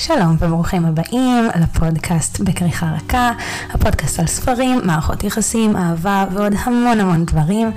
[0.00, 3.32] שלום וברוכים הבאים לפודקאסט בכריכה רכה,
[3.70, 7.70] הפודקאסט על ספרים, מערכות יחסים, אהבה ועוד המון המון דברים.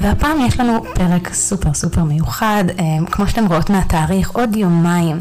[0.00, 5.20] והפעם יש לנו פרק סופר סופר מיוחד, אה, כמו שאתם רואות מהתאריך, עוד יומיים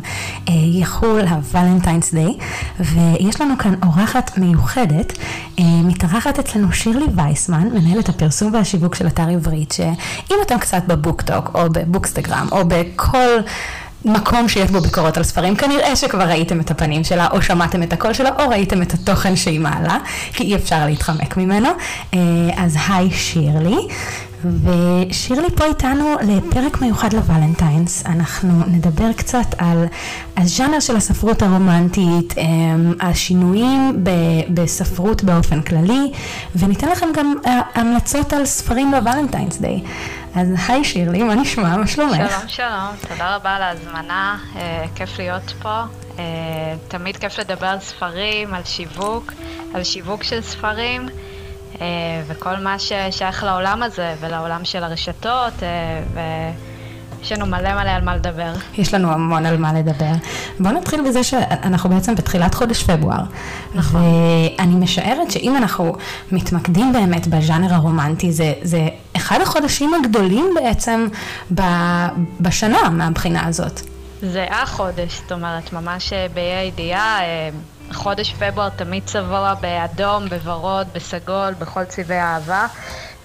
[0.49, 2.37] אה, יחול הוולנטיינס דיי,
[2.79, 5.13] ויש לנו כאן אורחת מיוחדת,
[5.59, 11.51] אה, מתארחת אצלנו שירלי וייסמן, מנהלת הפרסום והשיווק של אתר עברית, שאם אתם קצת בבוקטוק
[11.53, 13.39] או בבוקסטגרם או בכל...
[14.05, 17.93] מקום שיש בו ביקורות על ספרים, כנראה שכבר ראיתם את הפנים שלה, או שמעתם את
[17.93, 19.97] הקול שלה, או ראיתם את התוכן שהיא מעלה,
[20.33, 21.69] כי אי אפשר להתחמק ממנו.
[22.13, 22.19] אה,
[22.57, 23.87] אז היי שירלי,
[24.45, 28.03] ושירלי פה איתנו לפרק מיוחד לוולנטיינס.
[28.05, 29.85] אנחנו נדבר קצת על
[30.37, 32.43] הז'אנר של הספרות הרומנטית, אה,
[32.99, 34.03] השינויים
[34.49, 36.11] בספרות באופן כללי,
[36.55, 39.81] וניתן לכם גם אה, המלצות על ספרים לוולנטיינס דיי.
[40.35, 41.77] אז היי שירלי, מה נשמע?
[41.77, 42.15] מה שלומך?
[42.15, 45.81] שלום, שלום, תודה רבה על ההזמנה, אה, כיף להיות פה.
[46.19, 46.23] אה,
[46.87, 49.33] תמיד כיף לדבר על ספרים, על שיווק,
[49.73, 51.09] על שיווק של ספרים,
[51.81, 51.87] אה,
[52.27, 56.19] וכל מה ששייך לעולם הזה, ולעולם של הרשתות, אה, ו...
[57.25, 58.53] יש לנו מלא מלא על מה לדבר.
[58.77, 60.11] יש לנו המון על מה לדבר.
[60.59, 63.23] בואו נתחיל בזה שאנחנו בעצם בתחילת חודש פברואר.
[63.75, 64.01] נכון.
[64.01, 65.95] ואני משערת שאם אנחנו
[66.31, 71.07] מתמקדים באמת בז'אנר הרומנטי, זה, זה אחד החודשים הגדולים בעצם
[72.39, 73.81] בשנה מהבחינה הזאת.
[74.21, 77.49] זה החודש, זאת אומרת, ממש אה, באי הידיעה, אה,
[77.93, 82.67] חודש פברואר תמיד צבוע באדום, בוורוד, בסגול, בכל צבעי האהבה,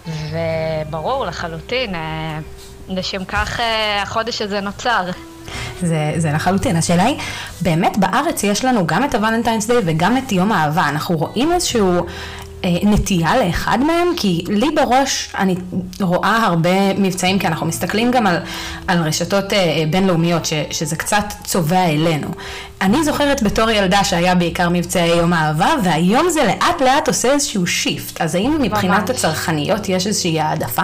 [0.06, 2.39] וברור לחלוטין, אה,
[2.91, 3.61] לשם כך
[4.03, 5.11] החודש הזה נוצר.
[5.83, 6.77] זה, זה לחלוטין.
[6.77, 7.17] השאלה היא,
[7.61, 10.89] באמת בארץ יש לנו גם את הוולנטיינס דיי וגם את יום האהבה.
[10.89, 12.07] אנחנו רואים איזשהו
[12.65, 15.55] אה, נטייה לאחד מהם, כי לי בראש אני
[16.01, 18.37] רואה הרבה מבצעים, כי אנחנו מסתכלים גם על,
[18.87, 22.29] על רשתות אה, בינלאומיות, ש, שזה קצת צובע אלינו.
[22.81, 27.67] אני זוכרת בתור ילדה שהיה בעיקר מבצעי יום האהבה, והיום זה לאט לאט עושה איזשהו
[27.67, 28.21] שיפט.
[28.21, 29.11] אז האם מבחינת ממש.
[29.11, 30.83] הצרכניות יש איזושהי העדפה?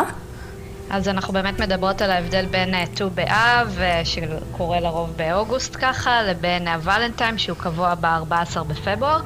[0.90, 6.22] אז אנחנו באמת מדברות על ההבדל בין אה, ט"ו באב, אה, שקורה לרוב באוגוסט ככה,
[6.22, 9.20] לבין הוולנטיים שהוא קבוע ב-14 בפברואר,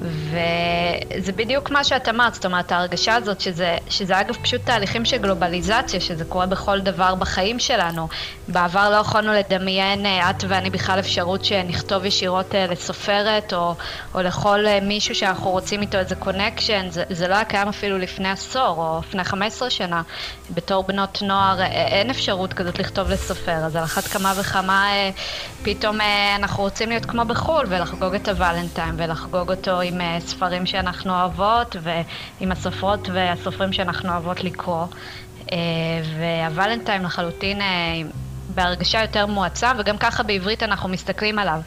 [0.00, 5.16] וזה בדיוק מה שאת אמרת, זאת אומרת ההרגשה הזאת שזה, שזה אגב פשוט תהליכים של
[5.16, 8.08] גלובליזציה, שזה קורה בכל דבר בחיים שלנו.
[8.48, 13.74] בעבר לא יכולנו לדמיין, אה, את ואני בכלל אפשרות שנכתוב ישירות לסופרת, או,
[14.14, 18.28] או לכל מישהו שאנחנו רוצים איתו איזה קונקשן, זה, זה לא היה קיים אפילו לפני
[18.28, 20.02] עשור, או לפני 15 שנה,
[20.50, 24.92] בתור בנות בנות נוער, אה, אין אפשרות כזאת לכתוב לסופר, אז על אחת כמה וכמה
[24.92, 25.10] אה,
[25.62, 31.12] פתאום אה, אנחנו רוצים להיות כמו בחו"ל ולחגוג את הוולנטיים ולחגוג אותו עם ספרים שאנחנו
[31.12, 34.86] אוהבות ועם הסופרות והסופרים שאנחנו אוהבות לקרוא.
[36.18, 37.60] והוולנטיים לחלוטין
[38.54, 41.60] בהרגשה יותר מועצם, וגם ככה בעברית אנחנו מסתכלים עליו.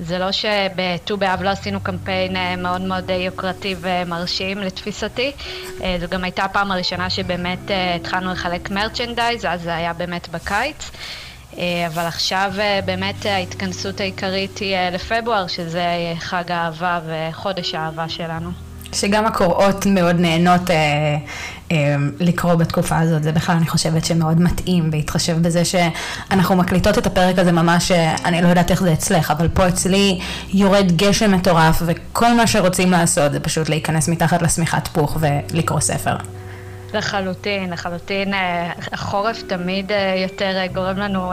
[0.00, 5.32] זה לא שבט"ו באב לא עשינו קמפיין אה, מאוד מאוד אה, יוקרתי ומרשים לתפיסתי,
[5.82, 7.70] אה, זו גם הייתה הפעם הראשונה שבאמת
[8.00, 10.90] התחלנו לחלק מרצ'נדייז, אז זה היה באמת בקיץ.
[11.86, 12.52] אבל עכשיו
[12.84, 15.84] באמת ההתכנסות העיקרית היא לפברואר, שזה
[16.18, 18.65] חג האהבה וחודש האהבה שלנו.
[18.92, 20.76] שגם הקוראות מאוד נהנות אה,
[21.72, 27.06] אה, לקרוא בתקופה הזאת, זה בכלל אני חושבת שמאוד מתאים, בהתחשב בזה שאנחנו מקליטות את
[27.06, 30.20] הפרק הזה ממש, אה, אני לא יודעת איך זה אצלך, אבל פה אצלי
[30.52, 36.16] יורד גשם מטורף, וכל מה שרוצים לעשות זה פשוט להיכנס מתחת לשמיכת פוך ולקרוא ספר.
[36.96, 38.34] לחלוטין, לחלוטין.
[38.34, 41.32] אה, החורף תמיד אה, יותר אה, גורם לנו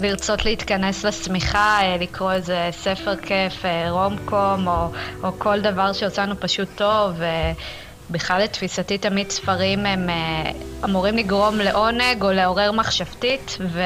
[0.00, 4.88] לרצות להתכנס לשמיכה, לקרוא איזה ספר כיף, רום קום, או,
[5.22, 7.12] או כל דבר שעושה לנו פשוט טוב.
[8.10, 10.08] בכלל לתפיסתי תמיד ספרים הם
[10.84, 13.82] אמורים לגרום לעונג או לעורר מחשבתית ו-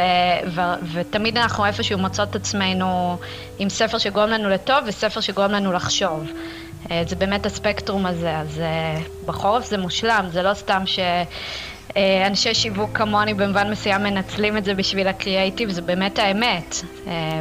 [0.47, 0.61] ו-
[0.93, 3.19] ותמיד אנחנו איפשהו מוצאות את עצמנו
[3.59, 6.31] עם ספר שגורם לנו לטוב וספר שגורם לנו לחשוב.
[6.91, 10.99] אה, זה באמת הספקטרום הזה, אז אה, בחורף זה מושלם, זה לא סתם ש...
[11.97, 16.77] אה, שיווק כמוני במובן מסוים מנצלים את זה בשביל הקריאייטיב, זה באמת האמת.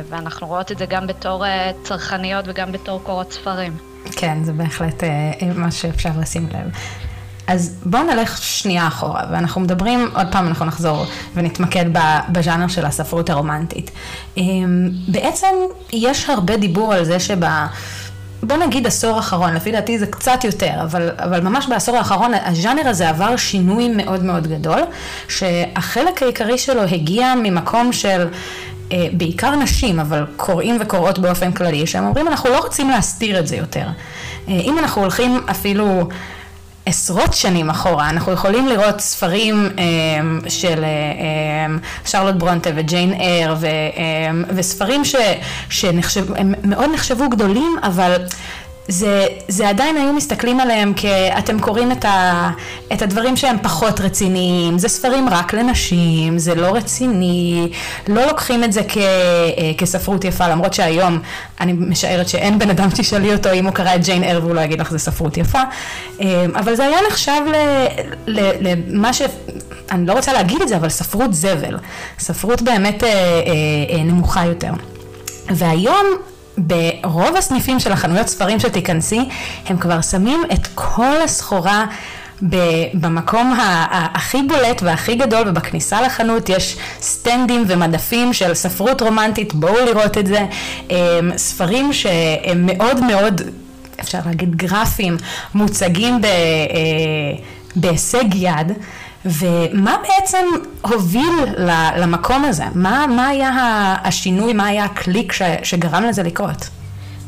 [0.10, 1.44] ואנחנו רואות את זה גם בתור
[1.84, 3.78] צרכניות וגם בתור קורות ספרים.
[4.12, 5.04] כן, זה בהחלט
[5.56, 6.72] מה שאפשר לשים לב.
[7.48, 11.86] אז בואו נלך שנייה אחורה, ואנחנו מדברים, עוד פעם אנחנו נחזור ונתמקד
[12.30, 13.92] בז'אנר של הספרות הרומנטית.
[15.08, 15.48] בעצם
[15.94, 17.46] יש הרבה דיבור על זה שב...
[18.48, 22.88] בוא נגיד עשור אחרון, לפי דעתי זה קצת יותר, אבל, אבל ממש בעשור האחרון הז'אנר
[22.88, 24.80] הזה עבר שינוי מאוד מאוד גדול,
[25.28, 28.28] שהחלק העיקרי שלו הגיע ממקום של
[28.92, 33.48] אה, בעיקר נשים, אבל קוראים וקוראות באופן כללי, שהם אומרים אנחנו לא רוצים להסתיר את
[33.48, 33.86] זה יותר.
[34.48, 36.08] אה, אם אנחנו הולכים אפילו
[36.86, 39.84] עשרות שנים אחורה, אנחנו יכולים לראות ספרים אה,
[40.50, 41.76] של אה,
[42.06, 45.16] שרלוט ברונטה וג'יין אייר ו, אה, וספרים ש,
[45.70, 46.00] שהם
[46.64, 48.26] מאוד נחשבו גדולים, אבל
[48.88, 52.50] זה, זה עדיין היו מסתכלים עליהם כאתם קוראים את, ה,
[52.94, 57.70] את הדברים שהם פחות רציניים, זה ספרים רק לנשים, זה לא רציני,
[58.08, 61.20] לא לוקחים את זה כ, אה, כספרות יפה, למרות שהיום
[61.60, 64.62] אני משערת שאין בן אדם שתשאלי אותו אם הוא קרא את ג'יין אר והוא לא
[64.62, 65.62] יגיד לך זה ספרות יפה,
[66.22, 67.42] אה, אבל זה היה נחשב
[68.28, 69.22] למה ש...
[69.92, 71.78] אני לא רוצה להגיד את זה, אבל ספרות זבל,
[72.20, 74.72] ספרות באמת אה, נמוכה יותר.
[75.50, 76.06] והיום
[76.58, 79.30] ברוב הסניפים של החנויות ספרים שתיכנסי,
[79.66, 81.86] הם כבר שמים את כל הסחורה
[82.94, 83.54] במקום
[84.14, 90.28] הכי בולט והכי גדול ובכניסה לחנות יש סטנדים ומדפים של ספרות רומנטית, בואו לראות את
[90.28, 90.46] זה,
[90.90, 90.96] אמ,
[91.38, 93.42] ספרים שהם מאוד מאוד,
[94.00, 95.18] אפשר להגיד גרפיים,
[95.54, 96.22] מוצגים.
[96.26, 96.30] אה,
[97.76, 98.72] בהישג יד.
[99.26, 100.46] ומה בעצם
[100.82, 101.34] הוביל
[101.98, 102.64] למקום הזה?
[102.76, 103.52] מה, מה היה
[104.04, 106.70] השינוי, מה היה הקליק ש, שגרם לזה לקרות?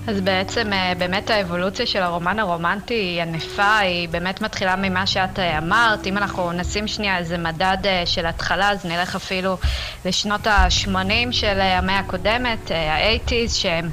[0.07, 5.39] אז בעצם אה, באמת האבולוציה של הרומן הרומנטי היא ענפה, היא באמת מתחילה ממה שאת
[5.39, 6.07] אה, אמרת.
[6.07, 9.57] אם אנחנו נשים שנייה איזה מדד אה, של התחלה, אז נלך אפילו
[10.05, 13.89] לשנות ה-80 של המאה הקודמת, ה-80's, שהם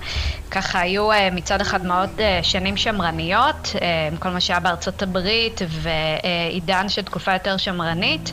[0.50, 3.76] ככה היו מצד אחד מאוד שנים שמרניות,
[4.18, 8.32] כל מה שהיה בארצות הברית ועידן של תקופה יותר שמרנית.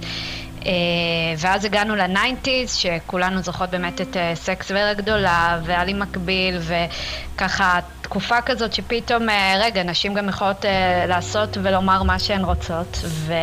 [1.37, 7.79] ואז הגענו ל nineties, שכולנו זוכרות באמת את סקס והעיר הגדולה, ואלי מקביל, וככה
[8.09, 13.33] תקופה כזאת שפתאום, אה, רגע, נשים גם יכולות אה, לעשות ולומר מה שהן רוצות, ו...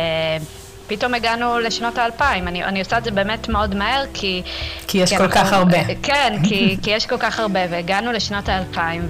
[0.87, 4.41] פתאום הגענו לשנות האלפיים, אני, אני עושה את זה באמת מאוד מהר כי...
[4.87, 5.77] כי יש כי כל אנחנו, כך הרבה.
[6.03, 9.09] כן, כי, כי יש כל כך הרבה, והגענו לשנות האלפיים,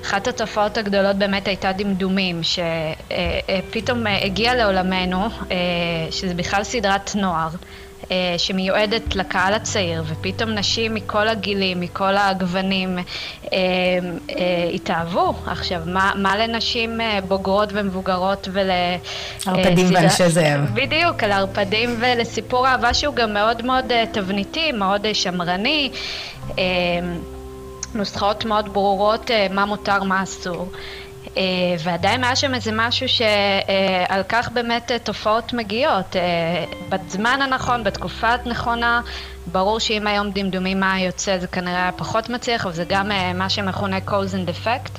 [0.00, 5.28] ואחת התופעות הגדולות באמת הייתה דמדומים, שפתאום אה, הגיע לעולמנו,
[6.10, 7.48] שזה בכלל סדרת נוער.
[8.10, 13.02] אה, שמיועדת לקהל הצעיר, ופתאום נשים מכל הגילים, מכל הגוונים, אה,
[13.52, 15.34] אה, התאהבו.
[15.46, 18.70] עכשיו, מה, מה לנשים בוגרות ומבוגרות ול...
[19.46, 20.60] ערפדים ואנשי זאב.
[20.74, 25.90] בדיוק, על ערפדים ולסיפור אהבה שהוא גם מאוד מאוד תבניתי, מאוד שמרני.
[27.94, 30.68] נוסחאות מאוד ברורות מה מותר, מה אסור.
[31.36, 31.42] אה,
[31.84, 36.16] ועדיין היה שם איזה משהו שעל כך באמת תופעות מגיעות.
[36.16, 39.00] אה, בזמן הנכון, בתקופה הנכונה,
[39.46, 43.32] ברור שאם היום דמדומים מה יוצא זה כנראה היה פחות מצליח, אבל זה גם אה,
[43.32, 44.98] מה שמכונה cause and effect.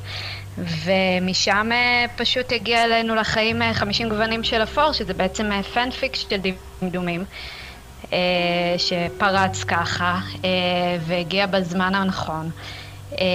[0.58, 1.70] ומשם
[2.16, 6.38] פשוט הגיע אלינו לחיים 50 גוונים של אפור, שזה בעצם פנפיק של
[6.82, 7.26] דמדומים.
[8.78, 10.20] שפרץ ככה
[11.08, 12.52] והגיע בזמן הנכון.
[13.20, 13.26] אה,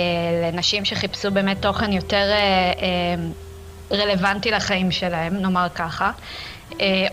[0.43, 6.11] לנשים שחיפשו באמת תוכן יותר אה, אה, רלוונטי לחיים שלהם, נאמר ככה.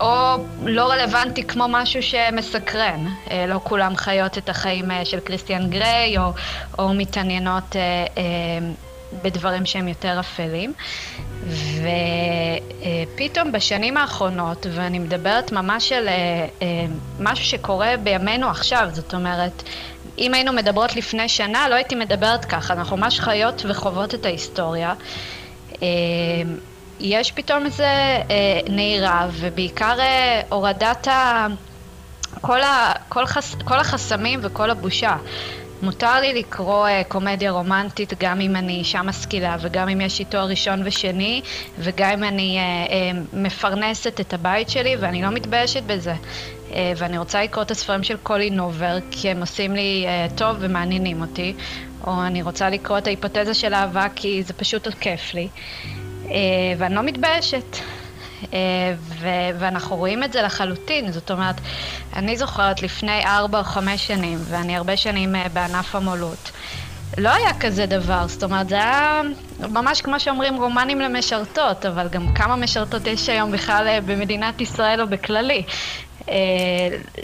[0.00, 3.06] או לא רלוונטי כמו משהו שמסקרן.
[3.48, 6.32] לא כולם חיות את החיים של כריסטיאן גריי, או,
[6.78, 7.76] או מתעניינות
[9.22, 10.72] בדברים שהם יותר אפלים.
[13.16, 16.08] ופתאום בשנים האחרונות, ואני מדברת ממש על
[17.20, 19.62] משהו שקורה בימינו עכשיו, זאת אומרת,
[20.18, 24.94] אם היינו מדברות לפני שנה, לא הייתי מדברת ככה, אנחנו ממש חיות וחוות את ההיסטוריה.
[25.82, 25.88] אה,
[27.00, 31.46] יש פתאום איזה אה, נהירה, ובעיקר אה, הורדת ה...
[32.40, 32.92] כל, ה...
[33.08, 33.54] כל, חס...
[33.64, 35.16] כל החסמים וכל הבושה.
[35.82, 40.24] מותר לי לקרוא uh, קומדיה רומנטית גם אם אני אישה משכילה וגם אם יש לי
[40.24, 41.42] תואר ראשון ושני
[41.78, 46.14] וגם אם אני uh, uh, מפרנסת את הבית שלי ואני לא מתביישת בזה.
[46.74, 50.56] Uh, ואני רוצה לקרוא את הספרים של קולי נובר כי הם עושים לי uh, טוב
[50.60, 51.54] ומעניינים אותי,
[52.06, 55.48] או אני רוצה לקרוא את ההיפותזה של אהבה כי זה פשוט כיף לי.
[56.24, 56.30] Uh,
[56.78, 57.76] ואני לא מתביישת.
[58.52, 61.54] אה, ו- ואנחנו רואים את זה לחלוטין, זאת אומרת,
[62.16, 66.50] אני זוכרת לפני ארבע או חמש שנים, ואני הרבה שנים אה, בענף המולות.
[67.18, 69.22] לא היה כזה דבר, זאת אומרת, זה היה
[69.60, 75.00] ממש כמו שאומרים רומנים למשרתות, אבל גם כמה משרתות יש היום בכלל אה, במדינת ישראל
[75.00, 75.62] או בכללי.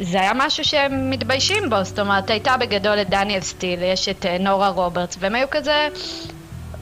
[0.00, 4.26] זה היה משהו שהם מתביישים בו, זאת אומרת, הייתה בגדול את דניאל סטיל, יש את
[4.40, 5.88] נורה רוברטס, והם היו כזה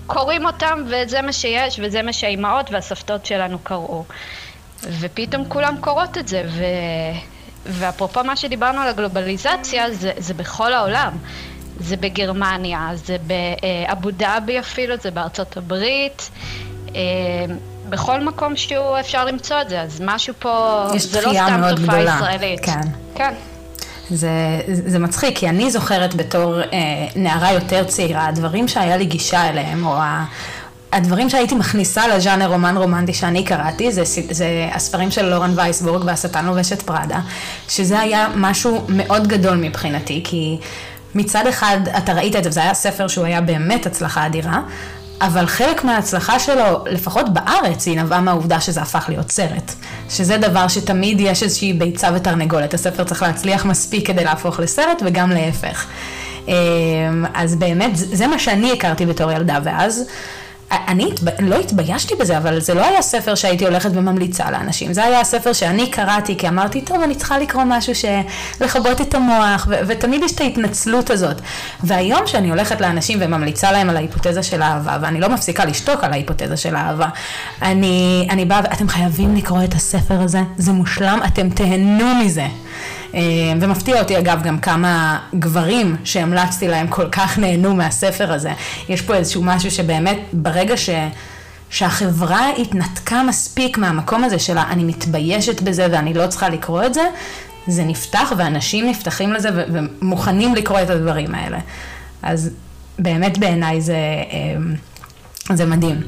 [0.07, 4.05] קוראים אותם, וזה מה שיש, וזה מה שהאימהות והסבתות שלנו קראו.
[5.01, 6.65] ופתאום כולם קוראות את זה, ו...
[7.67, 11.13] ואפרופו מה שדיברנו על הגלובליזציה, זה, זה בכל העולם.
[11.81, 16.31] זה בגרמניה, זה באבו דאבי אפילו, זה בארצות הברית.
[17.91, 22.61] בכל מקום שהוא אפשר למצוא את זה, אז משהו פה, זה לא סתם תופעה ישראלית.
[22.65, 22.81] כן.
[23.15, 23.35] כן.
[24.11, 24.31] זה,
[24.67, 26.67] זה מצחיק, כי אני זוכרת בתור אה,
[27.17, 30.25] נערה יותר צעירה, הדברים שהיה לי גישה אליהם, או, ה,
[30.93, 36.47] הדברים שהייתי מכניסה לז'אנר רומן רומנטי שאני קראתי, זה, זה הספרים של לורן וייסבורג והשטן
[36.47, 37.21] לובש את פראדה,
[37.69, 40.59] שזה היה משהו מאוד גדול מבחינתי, כי
[41.15, 44.61] מצד אחד אתה ראית את זה, וזה היה ספר שהוא היה באמת הצלחה אדירה,
[45.21, 49.73] אבל חלק מההצלחה שלו, לפחות בארץ, היא נבעה מהעובדה שזה הפך להיות סרט.
[50.11, 52.75] שזה דבר שתמיד יש איזושהי ביצה ותרנגולת.
[52.75, 55.87] הספר צריך להצליח מספיק כדי להפוך לסרט, וגם להפך.
[56.49, 56.53] אמ,
[57.35, 60.05] אז באמת, זה מה שאני הכרתי בתור ילדה, ואז...
[60.71, 61.11] אני
[61.41, 64.93] לא התביישתי בזה, אבל זה לא היה ספר שהייתי הולכת וממליצה לאנשים.
[64.93, 69.67] זה היה הספר שאני קראתי, כי אמרתי, טוב, אני צריכה לקרוא משהו שלכבות את המוח,
[69.71, 71.37] ו- ותמיד יש את ההתנצלות הזאת.
[71.83, 76.13] והיום שאני הולכת לאנשים וממליצה להם על ההיפותזה של האהבה, ואני לא מפסיקה לשתוק על
[76.13, 77.09] ההיפותזה של האהבה,
[77.63, 82.47] אני, אני באה, אתם חייבים לקרוא את הספר הזה, זה מושלם, אתם תהנו מזה.
[83.15, 83.21] אה,
[83.61, 88.53] ומפתיע אותי אגב גם כמה גברים שהמלצתי להם כל כך נהנו מהספר הזה.
[88.89, 90.91] יש פה איזשהו משהו שבאמת ברגע ש...
[91.71, 97.03] שהחברה התנתקה מספיק מהמקום הזה שלה, אני מתביישת בזה ואני לא צריכה לקרוא את זה,
[97.67, 101.59] זה נפתח ואנשים נפתחים לזה ו- ומוכנים לקרוא את הדברים האלה.
[102.23, 102.51] אז
[102.99, 103.97] באמת בעיניי זה,
[104.33, 106.01] אה, זה מדהים.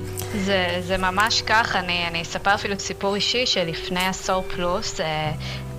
[0.45, 5.31] זה, זה ממש כך, אני, אני אספר אפילו סיפור אישי שלפני עשור פלוס, אה,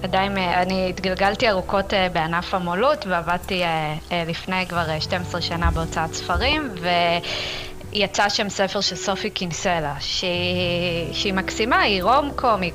[0.04, 3.96] עדיין, אה, אני התגלגלתי ארוכות אה, בענף המו"לות ועבדתי אה,
[4.28, 6.70] לפני כבר 12 שנה בהוצאת ספרים
[7.94, 12.72] ויצא שם ספר של סופי קינסלה שהיא, שהיא מקסימה, היא רום-קום, היא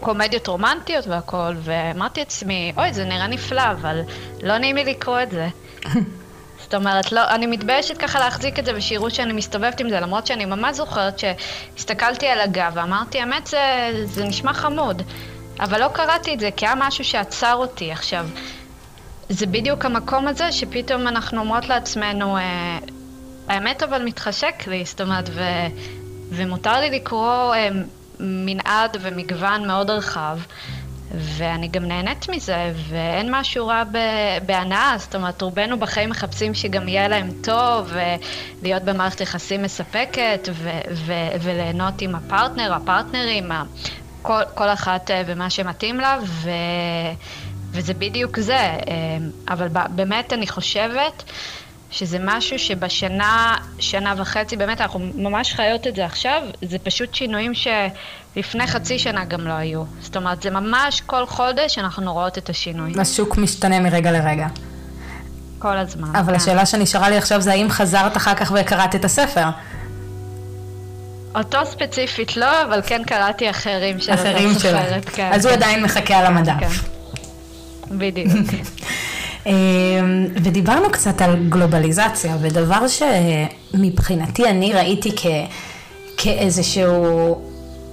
[0.00, 4.00] קומדיות רומנטיות והכל ואמרתי לעצמי, אוי זה נראה נפלא אבל
[4.42, 5.48] לא נעים לי לקרוא את זה
[6.62, 10.26] זאת אומרת, לא, אני מתביישת ככה להחזיק את זה ושיראו שאני מסתובבת עם זה, למרות
[10.26, 15.02] שאני ממש זוכרת שהסתכלתי על הגב ואמרתי, האמת זה, זה נשמע חמוד.
[15.60, 17.92] אבל לא קראתי את זה, כי היה משהו שעצר אותי.
[17.92, 18.26] עכשיו,
[19.28, 22.78] זה בדיוק המקום הזה שפתאום אנחנו אומרות לעצמנו, אה,
[23.48, 25.42] האמת אבל מתחשק לי, זאת אומרת, ו,
[26.30, 27.68] ומותר לי לקרוא אה,
[28.20, 30.38] מנעד ומגוון מאוד רחב.
[31.14, 33.82] ואני גם נהנית מזה, ואין משהו רע
[34.46, 37.92] בהנאה, זאת אומרת, רובנו בחיים מחפשים שגם יהיה להם טוב,
[38.62, 43.50] ולהיות במערכת יחסים מספקת, ו- ו- וליהנות עם הפרטנר, הפרטנרים,
[44.22, 46.50] כל, כל אחת אה, ומה שמתאים לה, ו,
[47.70, 48.56] וזה בדיוק זה.
[48.56, 48.78] אה,
[49.48, 51.22] אבל באמת אני חושבת
[51.90, 57.52] שזה משהו שבשנה, שנה וחצי, באמת אנחנו ממש חיות את זה עכשיו, זה פשוט שינויים
[57.54, 59.84] שלפני חצי שנה גם לא היו.
[60.00, 62.92] זאת אומרת, זה ממש כל חודש אנחנו רואות את השינוי.
[63.00, 64.46] השוק משתנה מרגע לרגע.
[65.58, 66.16] כל הזמן.
[66.16, 66.34] אבל כן.
[66.34, 69.44] השאלה שנשארה לי עכשיו זה האם חזרת אחר כך וקראת את הספר?
[71.34, 75.08] אותו ספציפית לא, אבל כן קראתי אחרים של אחרים אותה סופרת.
[75.08, 75.46] כן, אז.
[75.46, 76.52] הוא עדיין מחכה על המדף.
[76.60, 77.98] כן.
[77.98, 78.32] בדיוק.
[79.46, 85.26] אמ, ודיברנו קצת על גלובליזציה, ודבר שמבחינתי אני ראיתי כ,
[86.16, 87.42] כאיזשהו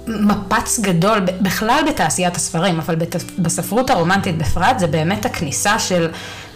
[0.06, 2.96] מפץ גדול, בכלל בתעשיית הספרים, אבל
[3.38, 6.08] בספרות הרומנטית בפרט, זה באמת הכניסה של...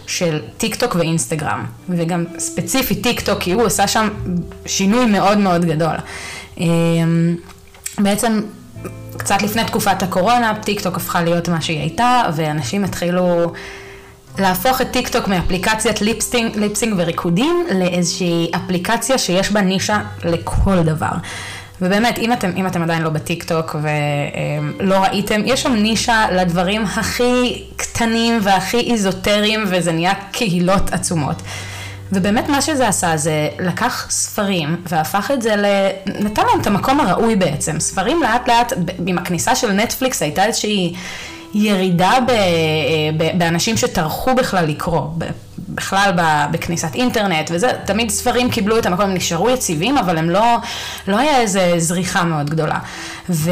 [0.07, 4.09] של טיק טוק ואינסטגרם, וגם ספציפית טיק טוק, כי הוא עשה שם
[4.65, 5.95] שינוי מאוד מאוד גדול.
[6.57, 7.35] אמ,
[7.99, 8.41] בעצם
[9.17, 13.51] קצת לפני תקופת הקורונה, טיק טוק הפכה להיות מה שהיא הייתה, ואנשים התחילו
[14.39, 20.01] להפוך את טיק טוק מאפליקציית lip sync, lip sync וריקודים לאיזושהי אפליקציה שיש בה נישה
[20.23, 21.11] לכל דבר.
[21.81, 26.83] ובאמת, אם אתם, אם אתם עדיין לא בטיק טוק ולא ראיתם, יש שם נישה לדברים
[26.83, 31.41] הכי קטנים והכי איזוטריים, וזה נהיה קהילות עצומות.
[32.11, 35.65] ובאמת מה שזה עשה זה לקח ספרים והפך את זה ל...
[36.05, 37.79] נתן להם את המקום הראוי בעצם.
[37.79, 38.73] ספרים לאט לאט,
[39.07, 40.93] עם הכניסה של נטפליקס הייתה איזושהי
[41.53, 42.31] ירידה ב...
[43.17, 43.37] ב...
[43.37, 45.01] באנשים שטרחו בכלל לקרוא.
[45.75, 46.11] בכלל
[46.51, 50.57] בכניסת אינטרנט וזה, תמיד ספרים קיבלו את המקום, הם נשארו יציבים, אבל הם לא,
[51.07, 52.79] לא היה איזה זריחה מאוד גדולה.
[53.29, 53.51] ו,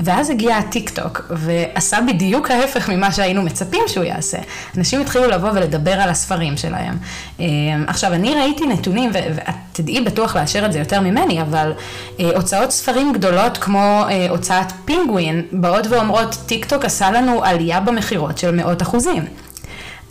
[0.00, 4.38] ואז הגיע הטיק טוק, ועשה בדיוק ההפך ממה שהיינו מצפים שהוא יעשה.
[4.78, 6.96] אנשים התחילו לבוא ולדבר על הספרים שלהם.
[7.40, 7.46] אה,
[7.86, 11.72] עכשיו, אני ראיתי נתונים, ואת תדעי בטוח לאשר את זה יותר ממני, אבל
[12.20, 17.80] אה, הוצאות ספרים גדולות כמו אה, הוצאת פינגווין, באות ואומרות, טיק טוק עשה לנו עלייה
[17.80, 19.43] במכירות של מאות אחוזים.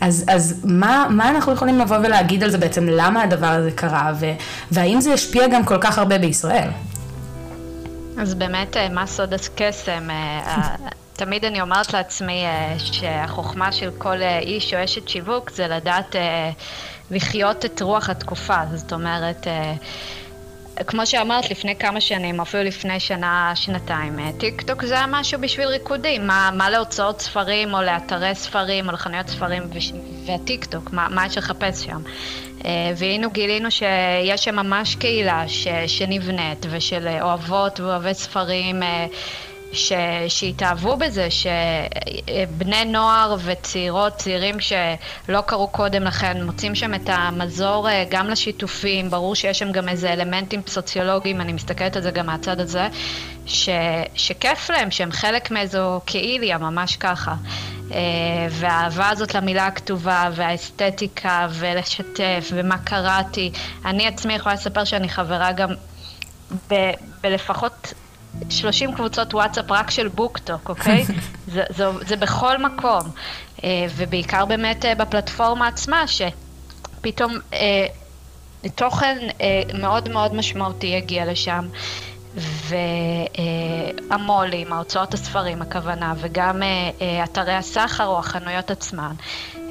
[0.00, 4.12] אז, אז מה, מה אנחנו יכולים לבוא ולהגיד על זה בעצם, למה הדבר הזה קרה,
[4.20, 4.26] ו,
[4.70, 6.68] והאם זה השפיע גם כל כך הרבה בישראל?
[8.18, 10.10] אז באמת, אה, מה סוד הקסם?
[10.10, 10.74] אה,
[11.16, 16.16] תמיד אני אומרת לעצמי אה, שהחוכמה של כל איש או אשת שיווק זה לדעת
[17.10, 18.58] לחיות את רוח התקופה.
[18.74, 19.46] זאת אומרת,
[20.86, 25.40] כמו שאמרת, לפני כמה שנים, אפילו לפני שנה, שנתיים, אה, טיק טוק זה היה משהו
[25.40, 26.26] בשביל ריקודים.
[26.26, 29.62] מה, מה להוצאות ספרים, או לאתרי ספרים, או לחנויות ספרים,
[30.26, 32.02] והטיק טוק, מה, מה יש לחפש שם?
[32.96, 38.82] והיינו גילינו שיש שם ממש קהילה ש, שנבנית ושל אוהבות ואוהבי ספרים
[39.74, 39.92] ש,
[40.28, 48.04] שהתאהבו בזה, שבני נוער וצעירות, צעירים שלא קראו קודם לכן, מוצאים שם את המזור אה,
[48.10, 52.60] גם לשיתופים, ברור שיש שם גם איזה אלמנטים סוציולוגיים, אני מסתכלת על זה גם מהצד
[52.60, 52.88] הזה,
[53.46, 53.68] ש,
[54.14, 57.34] שכיף להם, שהם חלק מאיזו קהיליה, ממש ככה.
[57.92, 57.98] אה,
[58.50, 63.52] והאהבה הזאת למילה הכתובה, והאסתטיקה, ולשתף, ומה קראתי.
[63.84, 65.68] אני עצמי יכולה לספר שאני חברה גם
[66.70, 66.74] ב,
[67.22, 67.92] בלפחות
[68.50, 71.04] 30 קבוצות וואטסאפ רק של בוקטוק, אוקיי?
[71.54, 73.02] זה, זה, זה בכל מקום.
[73.64, 77.86] אה, ובעיקר באמת אה, בפלטפורמה עצמה, שפתאום אה,
[78.74, 79.18] תוכן
[79.74, 81.68] מאוד מאוד משמעותי יגיע לשם.
[84.08, 86.62] והמו"לים, ההוצאות הספרים הכוונה, וגם
[87.24, 89.12] אתרי הסחר או החנויות עצמן,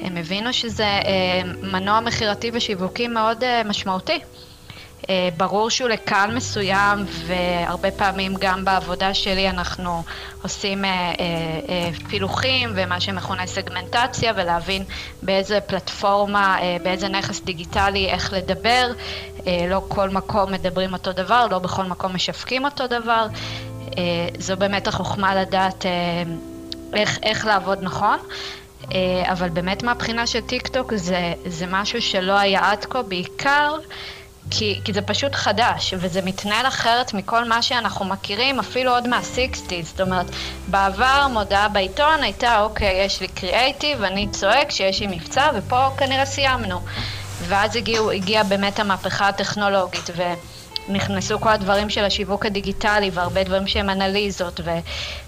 [0.02, 1.00] הם הבינו שזה
[1.62, 4.20] מנוע מכירתי ושיווקי מאוד משמעותי.
[5.10, 10.02] אה, ברור שהוא לקהל מסוים והרבה פעמים גם בעבודה שלי אנחנו
[10.42, 14.84] עושים אה, אה, פילוחים ומה שמכונה סגמנטציה ולהבין
[15.22, 18.92] באיזה פלטפורמה, באיזה נכס דיגיטלי, איך לדבר.
[19.68, 23.26] לא כל מקום מדברים אותו דבר, לא בכל מקום משווקים אותו דבר.
[24.38, 25.86] זו באמת החוכמה לדעת
[26.94, 28.18] איך, איך לעבוד נכון.
[29.22, 33.76] אבל באמת מהבחינה של טיק טוק זה, זה משהו שלא היה עד כה, בעיקר
[34.50, 39.84] כי, כי זה פשוט חדש, וזה מתנהל אחרת מכל מה שאנחנו מכירים, אפילו עוד מה-60's.
[39.84, 40.26] זאת אומרת,
[40.68, 46.26] בעבר מודעה בעיתון הייתה, אוקיי, יש לי קריאייטיב, אני צועק שיש לי מבצע, ופה כנראה
[46.26, 46.80] סיימנו.
[47.42, 50.10] ואז הגיעו, הגיעה באמת המהפכה הטכנולוגית,
[50.88, 54.70] ונכנסו כל הדברים של השיווק הדיגיטלי, והרבה דברים שהם אנליזות, ו...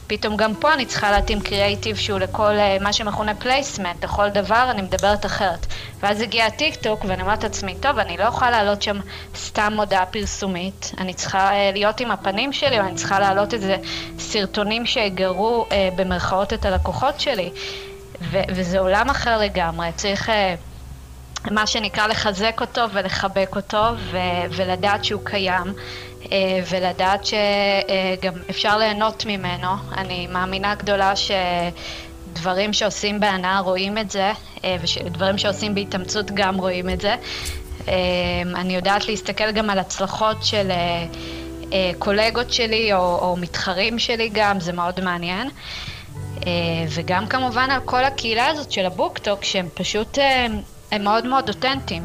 [0.06, 4.66] פתאום גם פה אני צריכה להתאים קריאייטיב שהוא לכל אה, מה שמכונה placement, לכל דבר
[4.70, 5.66] אני מדברת אחרת.
[6.00, 9.00] ואז הגיע הטיק טוק ואני אומרת לעצמי, טוב, אני לא יכולה להעלות שם
[9.36, 13.76] סתם מודעה פרסומית, אני צריכה אה, להיות עם הפנים שלי, או אני צריכה להעלות איזה
[14.18, 17.50] סרטונים שיגרו uh, במרכאות את הלקוחות שלי.
[18.20, 20.28] ו- וזה עולם אחר לגמרי, צריך...
[20.28, 20.32] Uh,
[21.50, 24.18] מה שנקרא לחזק אותו ולחבק אותו ו-
[24.50, 25.72] ולדעת שהוא קיים
[26.32, 29.68] אה, ולדעת שגם אפשר ליהנות ממנו.
[29.96, 34.32] אני מאמינה גדולה שדברים שעושים בהנאה רואים את זה,
[34.64, 37.14] אה, ודברים שעושים בהתאמצות גם רואים את זה.
[37.88, 37.94] אה,
[38.54, 40.70] אני יודעת להסתכל גם על הצלחות של
[41.98, 45.50] קולגות שלי או, או מתחרים שלי גם, זה מאוד מעניין.
[46.88, 50.18] וגם כמובן על כל הקהילה הזאת של הבוקטוק, שהם פשוט,
[50.90, 52.02] הם מאוד מאוד אותנטיים.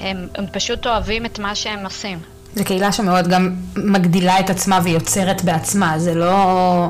[0.00, 2.18] הם, הם פשוט אוהבים את מה שהם עושים.
[2.54, 6.88] זו קהילה שמאוד גם מגדילה את עצמה ויוצרת בעצמה, זה לא...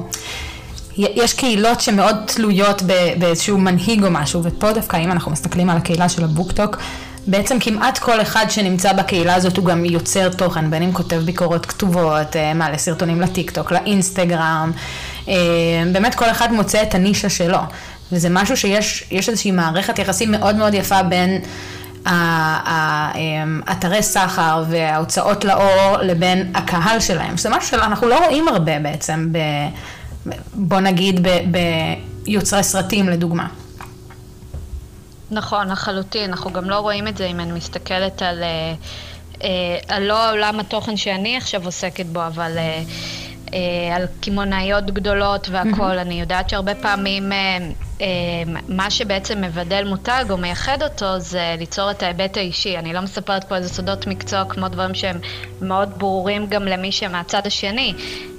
[0.97, 2.83] יש קהילות שמאוד תלויות
[3.19, 6.77] באיזשהו מנהיג או משהו, ופה דווקא אם אנחנו מסתכלים על הקהילה של הבוקטוק,
[7.27, 11.67] בעצם כמעט כל אחד שנמצא בקהילה הזאת הוא גם יוצר תוכן, בין אם כותב ביקורות
[11.67, 14.73] כתובות, אה, מעלה סרטונים לטיק טוק, לאינסטגרם,
[15.29, 15.35] אה,
[15.93, 17.59] באמת כל אחד מוצא את הנישה שלו,
[18.13, 21.43] וזה משהו שיש איזושהי מערכת יחסים מאוד מאוד יפה בין
[23.67, 29.39] האתרי סחר וההוצאות לאור לבין הקהל שלהם, שזה משהו שאנחנו לא רואים הרבה בעצם, ב,
[30.55, 31.27] בוא נגיד
[32.27, 33.47] ביוצרי סרטים לדוגמה.
[35.31, 38.75] נכון, לחלוטין, אנחנו גם לא רואים את זה אם אני מסתכלת על, אה,
[39.43, 45.99] אה, על לא עולם התוכן שאני עכשיו עוסקת בו, אבל אה, על קמעונאיות גדולות והכול,
[45.99, 46.03] mm-hmm.
[46.03, 47.73] אני יודעת שהרבה פעמים אמ,
[48.69, 52.79] מה שבעצם מבדל מותג או מייחד אותו זה ליצור את ההיבט האישי.
[52.79, 55.19] אני לא מספרת פה איזה סודות מקצוע כמו דברים שהם
[55.61, 57.95] מאוד ברורים גם למי שמהצד השני.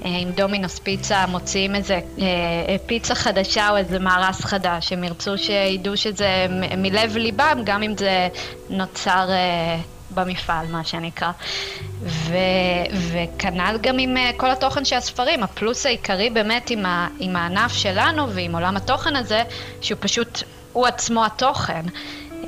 [0.06, 5.38] אם אה, דומינוס פיצה מוציאים איזה אה, פיצה חדשה או איזה מארס חדש, הם ירצו
[5.38, 6.46] שידעו שזה
[6.78, 8.28] מלב ליבם, גם אם זה
[8.70, 9.30] נוצר...
[10.18, 11.32] אה, במפעל, מה שנקרא.
[12.04, 12.38] ו,
[13.12, 15.44] וכנ"ל גם עם uh, כל התוכן של הספרים.
[15.44, 19.44] הפלוס העיקרי באמת עם, ה, עם הענף שלנו ועם עולם התוכן הזה,
[19.82, 21.82] שהוא פשוט, הוא עצמו התוכן.
[22.44, 22.48] Uh,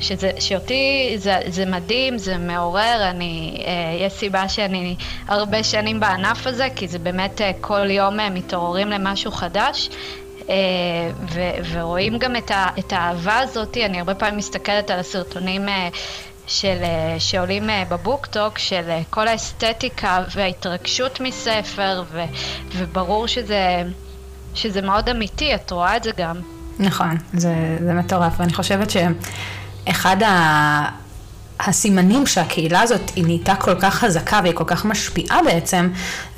[0.00, 3.68] שזה, שאותי זה, זה מדהים, זה מעורר, אני, uh,
[4.06, 4.96] יש סיבה שאני
[5.28, 9.90] הרבה שנים בענף הזה, כי זה באמת כל יום מתעוררים למשהו חדש.
[11.32, 15.68] ו- ורואים גם את, ה- את האהבה הזאת, אני הרבה פעמים מסתכלת על הסרטונים
[16.46, 22.20] של, אה, שעולים אה, בבוקטוק, של אה, כל האסתטיקה וההתרגשות מספר, ו,
[22.76, 23.82] וברור שזה,
[24.54, 26.36] שזה מאוד אמיתי, את רואה את זה גם.
[26.78, 31.04] נכון, זה, זה מטורף, ואני חושבת שאחד ה...
[31.60, 35.88] הסימנים שהקהילה הזאת היא נהייתה כל כך חזקה והיא כל כך משפיעה בעצם,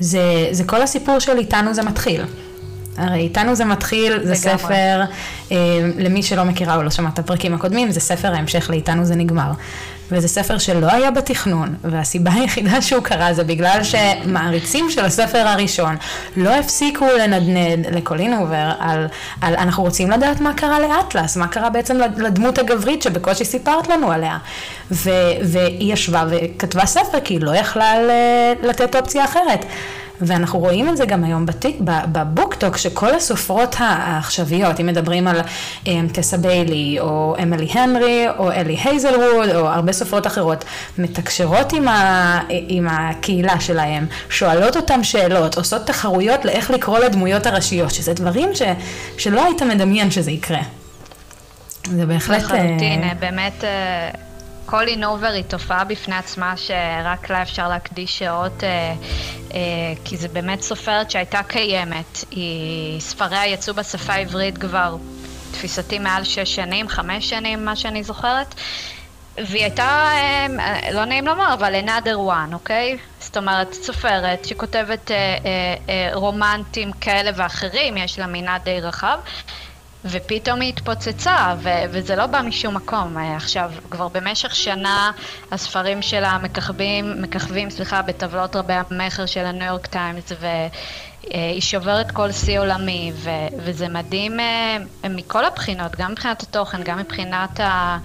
[0.00, 2.22] זה, זה כל הסיפור של איתנו זה מתחיל.
[2.96, 5.02] הרי איתנו זה מתחיל, זה ספר,
[5.52, 5.56] אה,
[5.96, 9.52] למי שלא מכירה או לא שמע את הפרקים הקודמים, זה ספר ההמשך לאיתנו זה נגמר.
[10.10, 15.96] וזה ספר שלא היה בתכנון, והסיבה היחידה שהוא קרה זה בגלל שמעריצים של הספר הראשון
[16.36, 19.06] לא הפסיקו לנדנד לקולין הובר על,
[19.40, 24.12] על אנחנו רוצים לדעת מה קרה לאטלס, מה קרה בעצם לדמות הגברית שבקושי סיפרת לנו
[24.12, 24.38] עליה.
[24.90, 25.10] ו,
[25.42, 27.94] והיא ישבה וכתבה ספר כי היא לא יכלה
[28.62, 29.64] לתת אופציה אחרת.
[30.20, 35.40] ואנחנו רואים את זה גם היום בטיק, ב BookTok, שכל הסופרות העכשוויות, אם מדברים על
[35.84, 40.64] אמ, טסה ביילי, או אמילי הנרי, או אלי הייזלווד, או הרבה סופרות אחרות,
[40.98, 47.90] מתקשרות עם, ה, עם הקהילה שלהם, שואלות אותם שאלות, עושות תחרויות לאיך לקרוא לדמויות הראשיות,
[47.90, 48.62] שזה דברים ש,
[49.18, 50.60] שלא היית מדמיין שזה יקרה.
[51.90, 52.42] זה בהחלט...
[52.42, 53.14] לחלוטין, uh...
[53.20, 53.64] באמת...
[53.64, 54.25] Uh...
[54.66, 58.94] כל אינובר היא תופעה בפני עצמה שרק לה אפשר להקדיש שעות, אה,
[59.54, 59.58] אה,
[60.04, 62.24] כי זה באמת סופרת שהייתה קיימת.
[62.30, 64.96] היא, ספריה יצאו בשפה העברית כבר,
[65.52, 68.54] תפיסתי מעל שש שנים, חמש שנים, מה שאני זוכרת.
[69.36, 70.46] והיא הייתה, אה,
[70.92, 72.98] לא נעים לומר, אבל another one, אוקיי?
[73.20, 79.18] זאת אומרת, סופרת שכותבת אה, אה, אה, רומנטים כאלה ואחרים, יש לה מנעד די רחב.
[80.10, 83.18] ופתאום היא התפוצצה, ו- וזה לא בא משום מקום.
[83.18, 85.10] אה, עכשיו, כבר במשך שנה
[85.52, 92.32] הספרים שלה מככבים, מככבים, סליחה, בטבלות רבי המכר של הניו יורק טיימס, והיא שוברת כל
[92.32, 94.76] שיא עולמי, ו- וזה מדהים אה,
[95.10, 97.98] מכל הבחינות, גם מבחינת התוכן, גם מבחינת ה...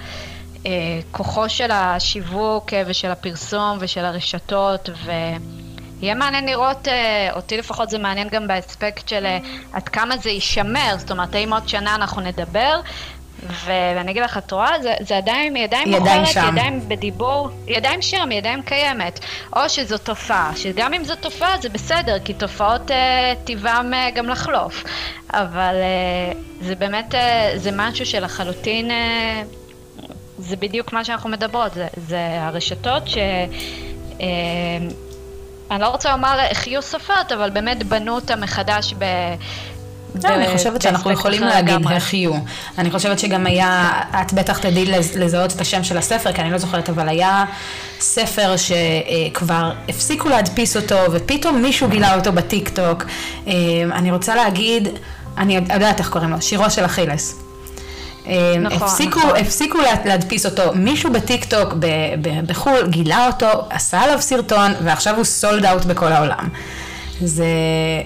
[0.65, 5.11] אה, כוחו של השיווק ושל הפרסום ושל הרשתות, ו...
[6.01, 9.37] יהיה מעניין לראות, אה, אותי לפחות זה מעניין גם באספקט של אה,
[9.73, 12.81] עד כמה זה יישמר, זאת אומרת, האם עוד שנה אנחנו נדבר,
[13.65, 18.61] ואני אגיד לך, את רואה, זה, זה עדיין, ידיים מוכרת, ידיים בדיבור, ידיים שם, ידיים
[18.61, 19.19] קיימת.
[19.55, 24.29] או שזו תופעה, שגם אם זו תופעה זה בסדר, כי תופעות אה, טבעם אה, גם
[24.29, 24.83] לחלוף.
[25.33, 29.43] אבל אה, זה באמת, אה, זה משהו שלחלוטין, אה,
[30.37, 33.17] זה בדיוק מה שאנחנו מדברות, זה, זה הרשתות ש...
[34.21, 34.27] אה,
[35.71, 39.05] אני לא רוצה לומר החיו סופרת, אבל באמת בנו אותה מחדש ב...
[40.23, 42.31] לא, אני חושבת שאנחנו יכולים להגיד החיו.
[42.77, 46.57] אני חושבת שגם היה, את בטח תדעי לזהות את השם של הספר, כי אני לא
[46.57, 47.45] זוכרת, אבל היה
[47.99, 53.03] ספר שכבר הפסיקו להדפיס אותו, ופתאום מישהו גילה אותו בטיק טוק.
[53.47, 53.53] אה,
[53.91, 54.87] אני רוצה להגיד,
[55.37, 57.50] אני יודעת איך קוראים לו, שירו של אכילס.
[58.27, 59.35] אה, נכון, הפסיקו, נכון.
[59.35, 61.73] הפסיקו להדפיס אותו, מישהו בטיק טוק
[62.47, 66.49] בחו"ל גילה אותו, עשה עליו סרטון ועכשיו הוא סולד אאוט בכל העולם.
[67.23, 67.45] זה,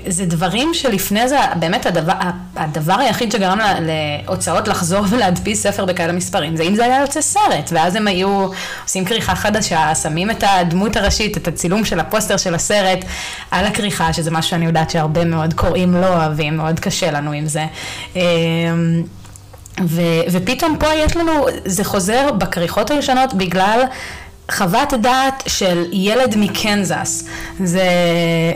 [0.08, 2.14] זה דברים שלפני זה, באמת הדבר,
[2.56, 7.22] הדבר היחיד שגרם לה, להוצאות לחזור ולהדפיס ספר בכאלה מספרים, זה אם זה היה יוצא
[7.22, 8.48] סרט, ואז הם היו
[8.84, 13.06] עושים כריכה חדשה, שמים את הדמות הראשית, את הצילום של הפוסטר של הסרט
[13.52, 17.46] על הכריכה, שזה משהו שאני יודעת שהרבה מאוד קוראים לא אוהבים, מאוד קשה לנו עם
[17.46, 17.66] זה.
[19.84, 23.82] ו, ופתאום פה יש לנו, זה חוזר בכריכות הישנות בגלל
[24.52, 27.28] חוות דעת של ילד מקנזס.
[27.64, 27.90] זה,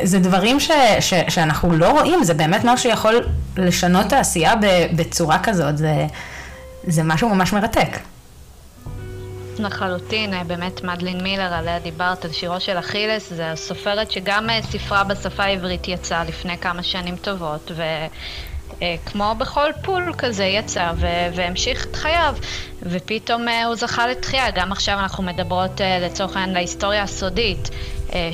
[0.04, 3.26] זה דברים ש, ש, שאנחנו לא רואים, זה באמת משהו שיכול
[3.58, 4.54] לשנות תעשייה
[4.96, 6.08] בצורה כזאת, זה,
[6.84, 8.00] זה משהו ממש מרתק.
[9.60, 15.04] לחלוטין, באמת מדלין מילר, עליה דיברת, על שירו של אכילס, זה הסופרת שגם אה, ספרה
[15.04, 17.72] בשפה העברית יצאה לפני כמה שנים טובות.
[17.80, 18.08] אה,
[19.06, 20.92] כמו בכל פול כזה יצא
[21.36, 22.36] והמשיך את חייו.
[22.84, 27.70] ופתאום אה, הוא זכה לתחייה, גם עכשיו אנחנו מדברות אה, לצורך העניין להיסטוריה הסודית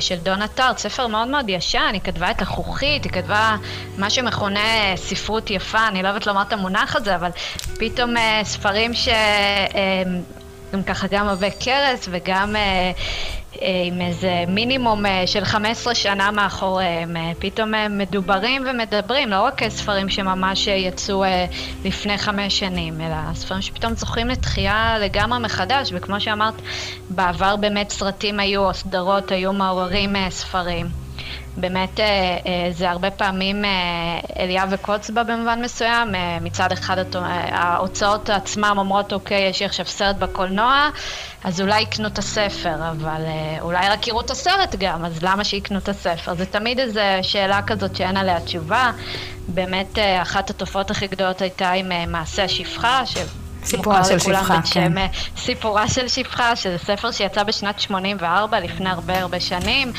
[0.00, 3.56] של דונה טארט, ספר מאוד מאוד ישן, היא כתבה את החוכית, היא כתבה
[3.98, 7.30] מה שמכונה ספרות יפה, אני לא אוהבת לומר את המונח הזה, אבל
[7.78, 9.08] פתאום ספרים ש...
[10.72, 12.92] גם ככה גם עבי כרס וגם אה,
[13.62, 19.42] אה, עם איזה מינימום אה, של 15 שנה מאחוריהם, אה, פתאום הם מדוברים ומדברים, לא
[19.42, 21.24] רק ספרים שממש יצאו
[21.84, 26.54] לפני חמש שנים, אלא ספרים שפתאום זוכים לתחייה לגמרי מחדש, וכמו שאמרת,
[27.10, 31.05] בעבר באמת סרטים היו, או סדרות היו מעוררים ספרים.
[31.56, 32.00] באמת
[32.70, 33.64] זה הרבה פעמים
[34.38, 36.08] אליה וקוץ בה במובן מסוים,
[36.40, 36.96] מצד אחד
[37.50, 40.90] ההוצאות עצמם אומרות אוקיי, יש לי עכשיו סרט בקולנוע,
[41.46, 45.44] אז אולי יקנו את הספר, אבל אה, אולי רק יראו את הסרט גם, אז למה
[45.44, 46.34] שיקנו את הספר?
[46.34, 48.90] זה תמיד איזו שאלה כזאת שאין עליה תשובה.
[49.48, 53.16] באמת, אה, אחת התופעות הכי גדולות הייתה עם אה, מעשה השפחה, ש...
[53.66, 54.92] סיפורה של שפחה, כן.
[55.36, 59.92] סיפורה של שפחה, שזה ספר שיצא בשנת 84, לפני הרבה הרבה שנים,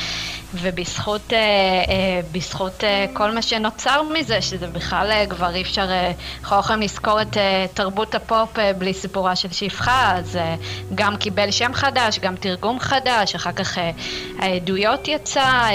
[0.53, 5.91] ובזכות אה, אה, בזכות, אה, כל מה שנוצר מזה, שזה בכלל אה, כבר אי אפשר,
[5.91, 10.35] אה, אנחנו לא יכולים לזכור את אה, תרבות הפופ אה, בלי סיפורה של שפחה, אז
[10.35, 10.55] אה,
[10.95, 13.91] גם קיבל שם חדש, גם תרגום חדש, אחר כך אה,
[14.39, 15.71] העדויות יצא, אה,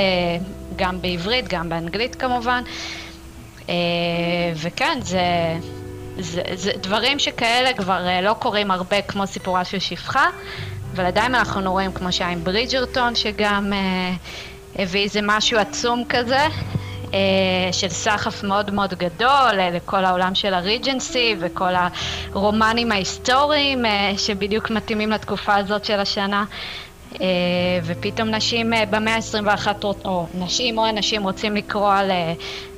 [0.77, 2.63] גם בעברית, גם באנגלית כמובן.
[3.69, 3.75] אה,
[4.57, 5.21] וכן, זה...
[6.19, 10.27] זה, זה דברים שכאלה כבר uh, לא קורים הרבה כמו סיפורה של שפחה,
[10.95, 14.13] אבל עדיין אנחנו רואים כמו שהיה עם ברידג'רטון, שגם אה,
[14.83, 16.47] הביא איזה משהו עצום כזה,
[17.15, 21.73] אה, של סחף מאוד מאוד גדול אה, לכל העולם של הריג'נסי וכל
[22.33, 26.45] הרומנים ההיסטוריים אה, שבדיוק מתאימים לתקופה הזאת של השנה.
[27.21, 27.27] אה,
[27.85, 29.67] ופתאום נשים אה, במאה ה-21,
[30.05, 32.33] או נשים או אנשים רוצים לקרוא על אה,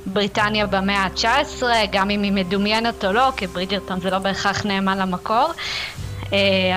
[0.05, 4.97] בריטניה במאה ה-19, גם אם היא מדומיינת או לא, כי ברידג'רטון זה לא בהכרח נאמן
[4.97, 5.47] למקור,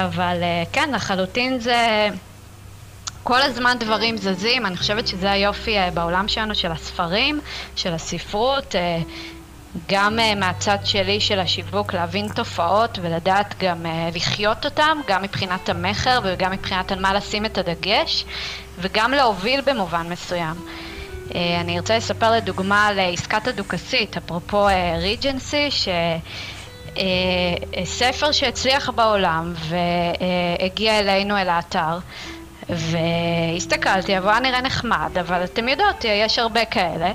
[0.05, 0.37] אבל
[0.73, 2.09] כן, לחלוטין זה...
[3.23, 7.40] כל הזמן דברים זזים, אני חושבת שזה היופי בעולם שלנו של הספרים,
[7.77, 8.75] של הספרות,
[9.88, 15.68] גם uh, מהצד שלי של השיווק להבין תופעות ולדעת גם uh, לחיות אותם, גם מבחינת
[15.68, 18.24] המכר וגם מבחינת על מה לשים את הדגש,
[18.78, 20.54] וגם להוביל במובן מסוים.
[21.28, 24.66] Uh, אני ארצה לספר לדוגמה על עסקת הדוכסית, אפרופו
[24.98, 25.98] ריג'נסי, שספר
[28.28, 31.98] uh, שהצליח בעולם והגיע אלינו אל האתר.
[32.70, 37.12] והסתכלתי, אבל נראה נחמד, אבל אתם יודעות, יש הרבה כאלה.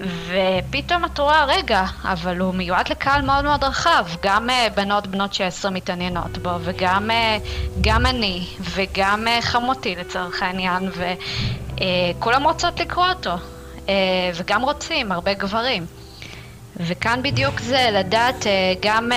[0.00, 5.34] ופתאום את רואה, רגע, אבל הוא מיועד לקהל מאוד מאוד רחב, גם uh, בנות בנות
[5.34, 10.90] 16 מתעניינות בו, וגם uh, אני, וגם uh, חמותי לצורך העניין,
[12.18, 13.34] וכולם רוצות לקרוא אותו,
[14.34, 15.86] וגם רוצים, הרבה גברים.
[16.76, 18.46] וכאן בדיוק זה, לדעת
[18.82, 19.10] גם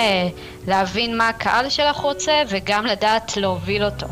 [0.67, 4.07] להבין מה הקהל שלך רוצה, וגם לדעת להוביל אותו.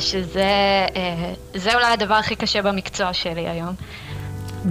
[0.00, 3.74] שזה אולי הדבר הכי קשה במקצוע שלי היום.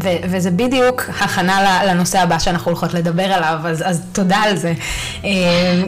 [0.03, 4.73] ו- וזה בדיוק הכנה לנושא הבא שאנחנו הולכות לדבר עליו, אז, אז תודה על זה.
[5.23, 5.29] אה,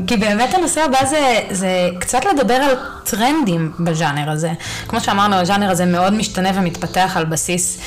[0.07, 4.51] כי באמת הנושא הבא זה, זה קצת לדבר על טרנדים בז'אנר הזה.
[4.87, 7.79] כמו שאמרנו, הז'אנר הזה מאוד משתנה ומתפתח על בסיס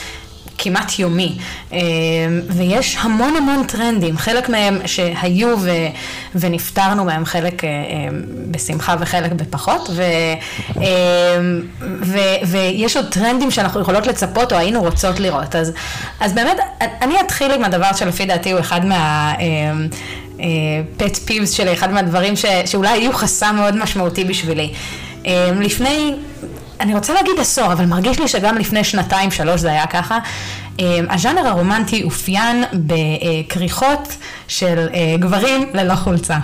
[0.59, 1.38] כמעט יומי,
[1.73, 1.79] אה,
[2.49, 5.71] ויש המון המון טרנדים, חלק מהם שהיו ו,
[6.35, 7.75] ונפטרנו מהם, חלק אה, אה,
[8.51, 10.03] בשמחה וחלק בפחות, ו,
[12.03, 15.73] ו, ויש עוד טרנדים שאנחנו יכולות לצפות או היינו רוצות לראות, אז,
[16.21, 16.57] אז באמת,
[17.03, 19.35] אני אתחיל עם הדבר שלפי דעתי הוא אחד מה...
[20.97, 24.73] פט פיבס שלי, אחד מהדברים ש, שאולי יהיו חסם מאוד משמעותי בשבילי.
[25.61, 26.15] לפני
[26.83, 30.18] אני רוצה להגיד עשור, אבל מרגיש לי שגם לפני שנתיים, שלוש זה היה ככה.
[30.79, 34.16] אמ, הז'אנר הרומנטי אופיין בכריכות
[34.49, 36.38] של אה, גברים ללא חולצה.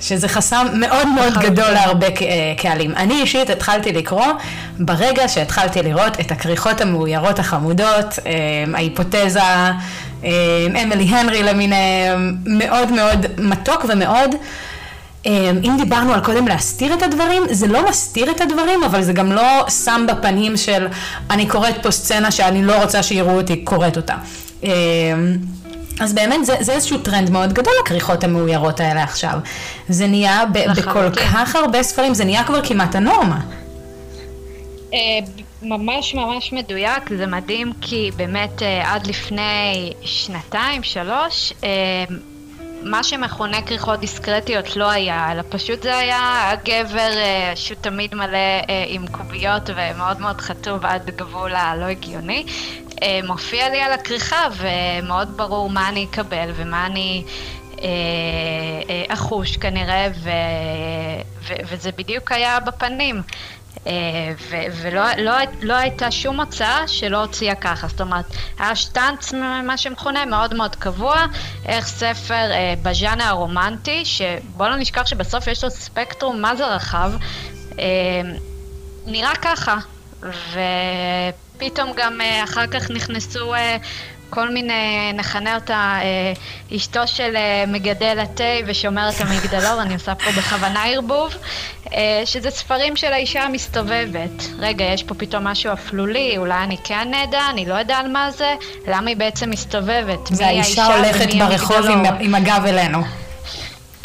[0.00, 2.12] שזה חסם מאוד מאוד גדול להרבה אה,
[2.56, 2.94] קהלים.
[2.96, 4.26] אני אישית התחלתי לקרוא
[4.78, 9.40] ברגע שהתחלתי לראות את הכריכות המאוירות החמודות, אמ, ההיפותזה,
[10.24, 10.30] אמ,
[10.82, 14.34] אמילי הנרי למיניהם, מאוד מאוד מתוק ומאוד
[15.26, 19.32] אם דיברנו על קודם להסתיר את הדברים, זה לא מסתיר את הדברים, אבל זה גם
[19.32, 20.86] לא שם בפנים של
[21.30, 24.14] אני קוראת פה סצנה שאני לא רוצה שיראו אותי קוראת אותה.
[24.62, 24.68] אמ,
[26.00, 29.38] אז באמת זה, זה איזשהו טרנד מאוד גדול, הכריכות המאוירות האלה עכשיו.
[29.88, 31.28] זה נהיה ב- בכל כן.
[31.32, 33.40] כך הרבה ספרים, זה נהיה כבר כמעט הנורמה.
[34.94, 34.98] אה,
[35.62, 41.68] ממש ממש מדויק, זה מדהים כי באמת אה, עד לפני שנתיים, שלוש, אה,
[42.84, 48.36] מה שמכונה כריכות דיסקרטיות לא היה, אלא פשוט זה היה הגבר אה, שהוא תמיד מלא
[48.36, 52.46] אה, עם קוביות ומאוד מאוד חטוב עד גבול הלא הגיוני.
[53.02, 57.24] אה, מופיע לי על הכריכה ומאוד ברור מה אני אקבל ומה אני
[59.08, 60.30] אחוש כנראה, ו,
[61.48, 63.22] ו, וזה בדיוק היה בפנים.
[63.86, 63.92] אה,
[64.82, 68.24] ולא לא, לא הייתה שום הוצאה שלא הוציאה ככה, זאת אומרת,
[68.58, 69.32] היה שטאנץ,
[69.64, 71.26] מה שמכונה, מאוד מאוד קבוע,
[71.66, 77.12] איך ספר אה, בז'אנר הרומנטי, שבוא לא נשכח שבסוף יש לו ספקטרום מה זה רחב,
[77.78, 77.84] אה,
[79.06, 79.76] נראה ככה,
[80.22, 83.76] ופתאום גם אה, אחר כך נכנסו אה,
[84.34, 90.30] כל מיני, נכנה אותה אה, אשתו של אה, מגדל התה ושומרת המגדלור, אני עושה פה
[90.30, 91.34] בכוונה ערבוב,
[91.94, 94.42] אה, שזה ספרים של האישה המסתובבת.
[94.58, 98.30] רגע, יש פה פתאום משהו אפלולי, אולי אני כן אדע, אני לא יודע על מה
[98.30, 98.54] זה,
[98.88, 100.26] למה היא בעצם מסתובבת?
[100.26, 102.98] זה האישה הולכת ברחוב עם, עם הגב אלינו.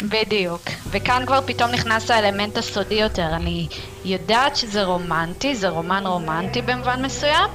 [0.02, 0.62] בדיוק.
[0.90, 3.28] וכאן כבר פתאום נכנס האלמנט הסודי יותר.
[3.34, 3.66] אני
[4.04, 7.50] יודעת שזה רומנטי, זה רומן רומנטי במובן מסוים,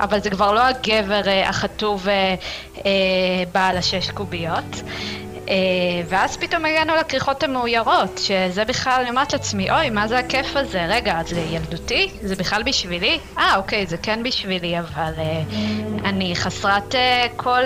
[0.00, 2.34] אבל זה כבר לא הגבר אה, החטוב אה,
[2.86, 2.90] אה,
[3.52, 4.82] בעל השש קוביות.
[6.08, 10.86] ואז פתאום הגענו לכריכות המאוירות, שזה בכלל, אני אומרת לעצמי, אוי, מה זה הכיף הזה?
[10.88, 12.10] רגע, זה ילדותי?
[12.22, 13.18] זה בכלל בשבילי?
[13.38, 15.12] אה, אוקיי, זה כן בשבילי, אבל
[16.04, 16.94] אני חסרת
[17.36, 17.62] כל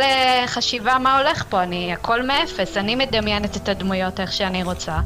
[0.46, 4.98] חשיבה מה הולך פה, אני הכל מאפס, אני מדמיינת את הדמויות איך שאני רוצה.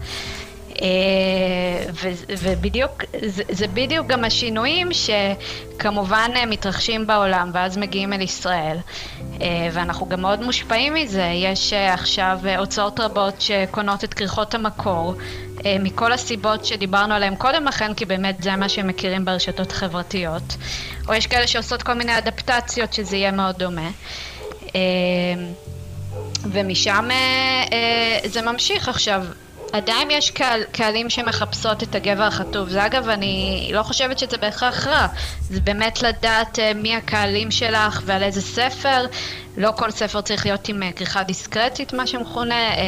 [2.28, 8.76] ובדיוק, זה, זה בדיוק גם השינויים שכמובן מתרחשים בעולם ואז מגיעים אל ישראל.
[9.72, 15.14] ואנחנו גם מאוד מושפעים מזה, יש עכשיו הוצאות רבות שקונות את כריכות המקור,
[15.80, 20.56] מכל הסיבות שדיברנו עליהן קודם לכן, כי באמת זה מה שהם מכירים ברשתות החברתיות.
[21.08, 23.90] או יש כאלה שעושות כל מיני אדפטציות שזה יהיה מאוד דומה.
[26.52, 27.08] ומשם
[28.24, 29.24] זה ממשיך עכשיו.
[29.74, 32.68] עדיין יש קהל, קהלים שמחפשות את הגבר החטוב.
[32.68, 35.06] זה אגב, אני לא חושבת שזה בהכרח רע.
[35.40, 39.06] זה באמת לדעת uh, מי הקהלים שלך ועל איזה ספר.
[39.56, 42.74] לא כל ספר צריך להיות עם uh, כריכה דיסקרטית, מה שמכונה.
[42.74, 42.78] Uh,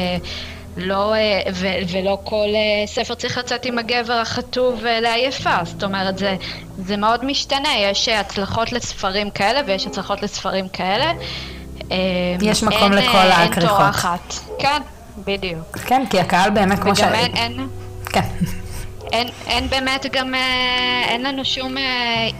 [0.77, 1.13] לא,
[1.53, 2.47] ו- ולא כל
[2.85, 6.35] ספר צריך לצאת עם הגבר החטוב לעייפה, זאת אומרת זה,
[6.77, 11.13] זה מאוד משתנה, יש הצלחות לספרים כאלה ויש הצלחות לספרים כאלה.
[12.41, 13.57] יש מקום אין, לכל הכריכות.
[13.57, 14.81] אין תורה אחת, כן,
[15.25, 15.77] בדיוק.
[15.77, 16.99] כן, כי הקהל באמת כמו ש...
[16.99, 17.35] וגם אין...
[17.35, 17.67] אין...
[18.05, 18.21] כן.
[19.11, 21.83] אין, אין באמת גם, אה, אין לנו שום אה,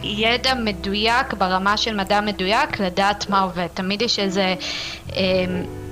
[0.03, 3.67] ידע מדויק ברמה של מדע מדויק לדעת מה עובד.
[3.73, 4.55] תמיד יש איזה
[5.15, 5.21] אה,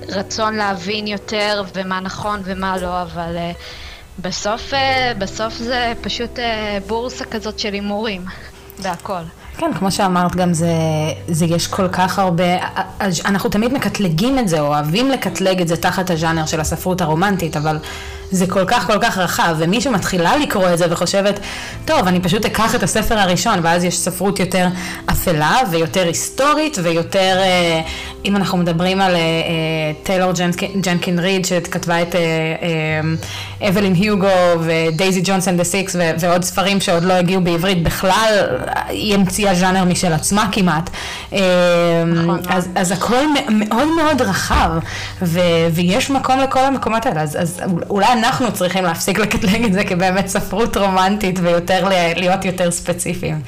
[0.08, 3.52] רצון להבין יותר ומה נכון ומה לא, אבל אה,
[4.18, 8.24] בסוף, אה, בסוף זה פשוט אה, בורסה כזאת של הימורים,
[8.82, 9.22] בהכל.
[9.58, 10.72] כן, כמו שאמרת, גם זה,
[11.28, 12.44] זה יש כל כך הרבה,
[13.24, 17.56] אנחנו תמיד מקטלגים את זה, או אוהבים לקטלג את זה תחת הז'אנר של הספרות הרומנטית,
[17.56, 17.78] אבל
[18.30, 21.40] זה כל כך כל כך רחב, ומי שמתחילה לקרוא את זה וחושבת,
[21.84, 24.66] טוב, אני פשוט אקח את הספר הראשון, ואז יש ספרות יותר
[25.10, 27.80] אפלה ויותר היסטורית ויותר, אה,
[28.24, 29.22] אם אנחנו מדברים על אה, אה,
[30.02, 30.32] טיילור
[30.80, 32.14] ג'נקין ריד, שכתבה את
[33.68, 34.28] אוולין הוגו
[34.60, 38.46] ו Daisy Jones and The Six ועוד ספרים שעוד לא הגיעו בעברית בכלל,
[38.88, 40.90] היא המציאה ז'אנר משל עצמה כמעט.
[42.06, 42.40] נכון.
[42.48, 44.70] אז, אז הכל מאוד מאוד רחב,
[45.22, 45.40] ו,
[45.72, 47.60] ויש מקום לכל המקומות האלה, אז, אז
[47.90, 53.42] אולי אנחנו צריכים להפסיק לקטלג את זה כבאמת ספרות רומנטית ויותר להיות יותר ספציפיים.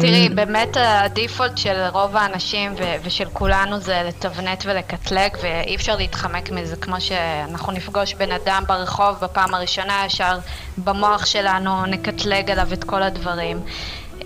[0.00, 6.50] תראי, באמת הדיפולט של רוב האנשים ו- ושל כולנו זה לתבנת ולקטלג ואי אפשר להתחמק
[6.50, 10.38] מזה כמו שאנחנו נפגוש בן אדם ברחוב בפעם הראשונה ישר
[10.78, 13.60] במוח שלנו נקטלג עליו את כל הדברים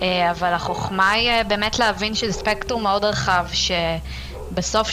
[0.03, 4.91] אה, אבל החוכמה היא אה, באמת להבין שזה ספקטרום מאוד רחב שבסוף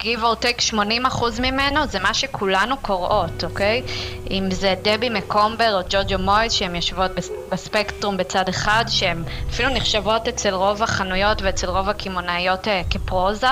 [0.00, 3.82] give or take 80% ממנו זה מה שכולנו קוראות, אוקיי?
[4.30, 7.10] אם זה דבי מקומבר או ג'וג'ו מויז שהן יושבות
[7.52, 13.46] בספקטרום בצד אחד, שהן אפילו נחשבות אצל רוב החנויות ואצל רוב הקמעונאיות אה, כפרוזה,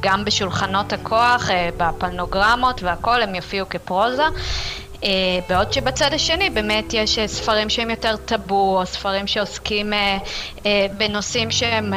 [0.00, 4.24] גם בשולחנות הכוח, אה, בפלנוגרמות והכל, הם יופיעו כפרוזה.
[5.04, 5.06] Uh,
[5.48, 11.50] בעוד שבצד השני באמת יש uh, ספרים שהם יותר טאבו, או ספרים שעוסקים uh, בנושאים
[11.50, 11.92] שהם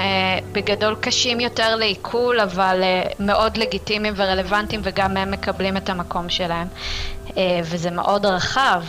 [0.52, 2.84] בגדול קשים יותר לעיכול, אבל
[3.20, 6.68] מאוד לגיטימיים ורלוונטיים, וגם הם מקבלים את המקום שלהם.
[7.38, 8.84] אה, וזה מאוד רחב,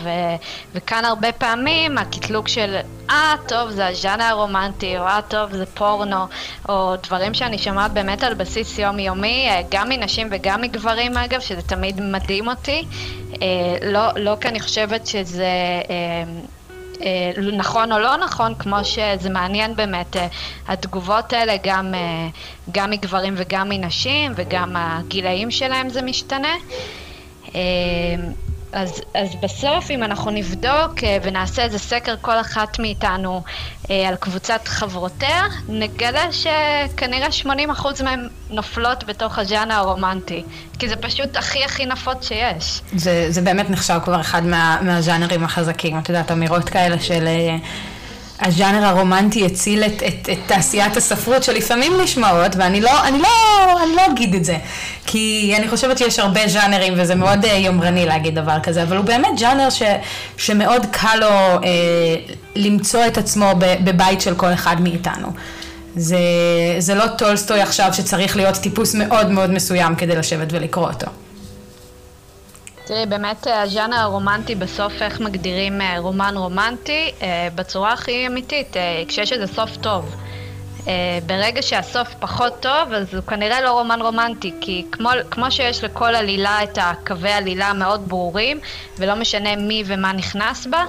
[0.74, 2.76] וכאן הרבה פעמים הקטלוג של
[3.11, 6.26] אה טוב זה הז'אנר הרומנטי, או אה טוב זה פורנו,
[6.68, 11.62] או דברים שאני שומעת באמת על בסיס יומיומי, אה, גם מנשים וגם מגברים אגב, שזה
[11.62, 12.85] תמיד מדהים אותי,
[13.27, 13.27] אה,
[13.83, 15.48] לא, לא כי אני חושבת שזה...
[17.53, 20.16] נכון או לא נכון, כמו שזה מעניין באמת,
[20.68, 21.94] התגובות האלה גם,
[22.72, 26.55] גם מגברים וגם מנשים, וגם הגילאים שלהם זה משתנה.
[28.72, 33.42] אז, אז בסוף אם אנחנו נבדוק אה, ונעשה איזה סקר כל אחת מאיתנו
[33.90, 40.42] אה, על קבוצת חברותיה, נגלה שכנראה 80% מהן נופלות בתוך הז'אנר הרומנטי,
[40.78, 42.81] כי זה פשוט הכי הכי נפוץ שיש.
[42.96, 47.28] זה, זה באמת נחשב כבר אחד מה, מהז'אנרים החזקים, את יודעת, אמירות כאלה של...
[48.40, 53.29] הז'אנר הרומנטי הציל את, את, את תעשיית הספרות שלפעמים נשמעות, ואני לא, אני לא,
[53.83, 54.57] אני לא אגיד את זה,
[55.07, 59.05] כי אני חושבת שיש הרבה ז'אנרים וזה מאוד uh, יומרני להגיד דבר כזה, אבל הוא
[59.05, 59.83] באמת ז'אנר ש,
[60.37, 61.64] שמאוד קל לו uh,
[62.57, 65.29] למצוא את עצמו בבית של כל אחד מאיתנו.
[65.96, 66.18] זה,
[66.79, 71.07] זה לא טולסטוי עכשיו שצריך להיות טיפוס מאוד מאוד מסוים כדי לשבת ולקרוא אותו.
[72.88, 77.12] תראי, באמת אה, הז'אנר הרומנטי בסוף, איך מגדירים אה, רומן רומנטי?
[77.22, 78.77] אה, בצורה הכי אמיתית,
[79.09, 80.14] כשיש איזה סוף טוב.
[81.27, 86.14] ברגע שהסוף פחות טוב, אז הוא כנראה לא רומן רומנטי, כי כמו, כמו שיש לכל
[86.14, 88.61] עלילה את הקווי עלילה המאוד ברורים,
[88.98, 90.85] ולא משנה מי ומה נכנס בה,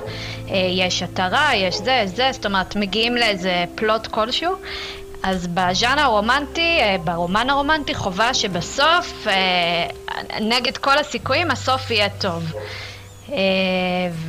[0.47, 4.55] יש התרה, יש זה, זה, זאת אומרת, מגיעים לאיזה פלוט כלשהו,
[5.23, 9.87] אז בז'אנר הרומנטי, אה, ברומן הרומנטי, חובה שבסוף, אה,
[10.41, 12.53] נגד כל הסיכויים, הסוף יהיה טוב.
[13.31, 13.37] אה,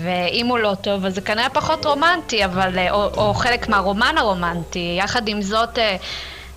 [0.03, 4.97] ואם הוא לא טוב, אז זה כנראה פחות רומנטי, אבל, או, או חלק מהרומן הרומנטי.
[4.99, 5.79] יחד עם זאת,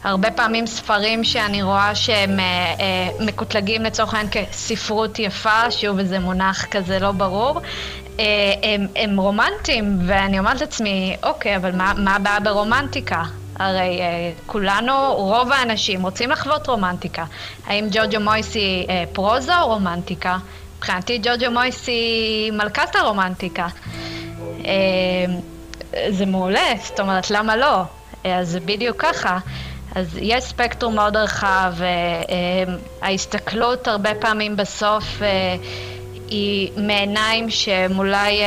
[0.03, 2.39] הרבה פעמים ספרים שאני רואה שהם
[3.19, 7.61] מקוטלגים לצורך העניין כספרות יפה, שוב איזה מונח כזה לא ברור,
[8.63, 13.23] הם, הם רומנטיים, ואני אומרת לעצמי, אוקיי, אבל מה, הבעיה ברומנטיקה?
[13.65, 17.25] הרי uh, כולנו, רוב האנשים רוצים לחוות רומנטיקה.
[17.67, 20.37] האם ג'וג'ו מויסי uh, פרוזה או רומנטיקה?
[20.77, 23.67] מבחינתי ג'וג'ו מויסי מלכת הרומנטיקה.
[24.61, 24.65] Uh,
[26.09, 27.81] זה מעולה, זאת אומרת, למה לא?
[28.23, 29.39] אז זה בדיוק ככה.
[29.95, 31.73] אז יש ספקטרום מאוד רחב,
[33.01, 35.21] ההסתכלות הרבה פעמים בסוף
[36.29, 38.41] היא מעיניים שהן אולי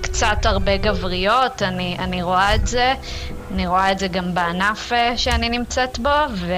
[0.00, 2.94] קצת הרבה גבריות, אני, אני רואה את זה,
[3.52, 6.56] אני רואה את זה גם בענף אה, שאני נמצאת בו, וזה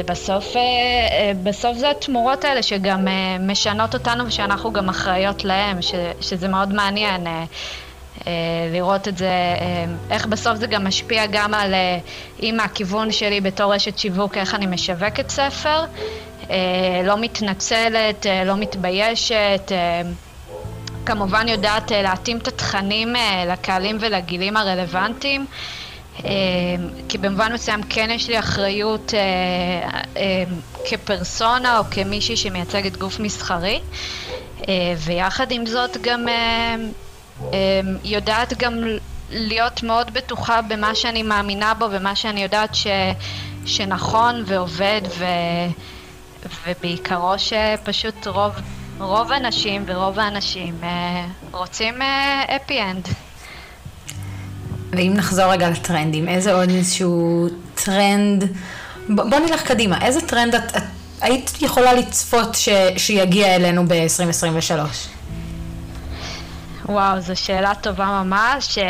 [0.00, 3.08] אה, בסוף, אה, בסוף זה התמורות האלה שגם
[3.40, 5.78] משנות אותנו ושאנחנו גם אחראיות להם,
[6.20, 7.26] שזה מאוד מעניין.
[8.72, 9.30] לראות את זה,
[10.10, 11.74] איך בסוף זה גם משפיע גם על,
[12.42, 15.84] אם הכיוון שלי בתור רשת שיווק, איך אני משווקת ספר,
[17.04, 19.72] לא מתנצלת, לא מתביישת,
[21.06, 25.46] כמובן יודעת אה, להתאים את התכנים אה, לקהלים ולגילים הרלוונטיים.
[26.24, 26.30] אה,
[27.08, 29.14] כי במובן מסוים כן יש לי אחריות
[30.90, 33.80] כפרסונה או כמישהי שמייצגת גוף מסחרי
[34.98, 36.26] ויחד עם זאת גם
[38.04, 38.72] יודעת גם
[39.30, 42.86] להיות מאוד בטוחה במה שאני מאמינה בו ומה שאני יודעת ש,
[43.66, 45.24] שנכון ועובד ו,
[46.66, 48.52] ובעיקרו שפשוט רוב
[48.98, 51.94] רוב הנשים ורוב האנשים אה, רוצים
[52.56, 53.08] happy אה, end.
[54.92, 58.44] ואם נחזור רגע לטרנדים, איזה עוד איזשהו טרנד,
[59.08, 60.82] ב, בוא נלך קדימה, איזה טרנד את, את
[61.20, 64.80] היית יכולה לצפות ש, שיגיע אלינו ב-2023?
[66.88, 68.78] וואו, זו שאלה טובה ממש.
[68.78, 68.84] אה,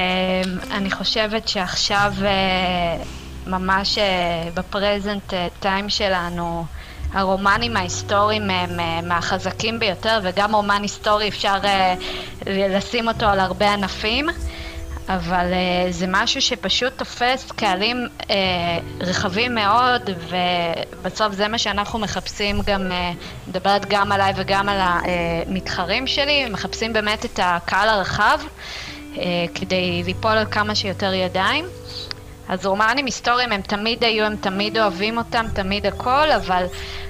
[0.71, 2.13] אני חושבת שעכשיו
[3.47, 3.99] ממש
[4.55, 6.65] ב present time שלנו,
[7.17, 11.95] הרומנים ההיסטוריים הם אה, מהחזקים ביותר, וגם רומן היסטורי אפשר אה,
[12.47, 14.27] לשים אותו על הרבה ענפים.
[15.09, 18.07] אבל uh, זה משהו שפשוט תופס קהלים
[19.01, 22.93] רחבים מאוד, ובסוף זה מה שאנחנו מחפשים גם,
[23.49, 28.39] מדברת גם עליי וגם על המתחרים שלי, מחפשים באמת את הקהל הרחב
[29.55, 31.65] כדי ליפול על כמה שיותר ידיים.
[32.49, 36.65] אז רומנים היסטוריים הם תמיד היו, הם תמיד אוהבים אותם, תמיד הכל, אבל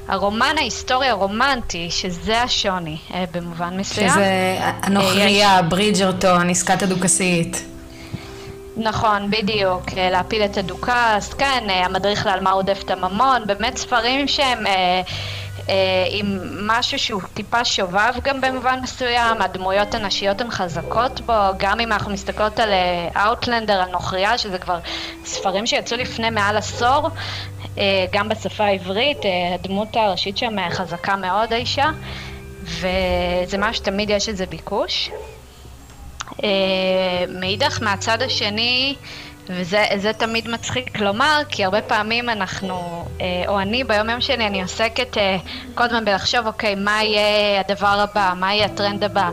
[0.09, 4.11] הרומן ההיסטורי הרומנטי, שזה השוני אה, במובן מסוים.
[4.11, 5.69] שזה הנוכריה, יש...
[5.69, 7.65] ברידג'רטון, עסקת הדוכסית.
[8.77, 14.29] נכון, בדיוק, אה, להפיל את הדוכס, כן, אה, המדריך לעלמה רודף את הממון, באמת ספרים
[14.29, 14.67] שהם...
[14.67, 15.01] אה, אה,
[16.11, 21.93] עם משהו שהוא טיפה שובב גם במובן מסוים, הדמויות הנשיות הן חזקות בו, גם אם
[21.93, 22.71] אנחנו מסתכלות על
[23.17, 24.79] אאוטלנדר, על נוכריה, שזה כבר
[25.25, 27.09] ספרים שיצאו לפני מעל עשור,
[27.79, 31.91] אה, גם בשפה העברית, אה, הדמות הראשית שם חזקה מאוד האישה,
[32.63, 35.11] וזה משהו שתמיד יש איזה ביקוש.
[37.29, 38.97] מאידך, מהצד השני,
[39.49, 44.63] וזה תמיד מצחיק לומר, כי הרבה פעמים אנחנו, אה, או אני ביום יום שלי, אני
[44.63, 45.37] עוסקת אה,
[45.75, 49.31] כל הזמן בלחשוב, אוקיי, מה יהיה הדבר הבא, מה יהיה הטרנד הבא.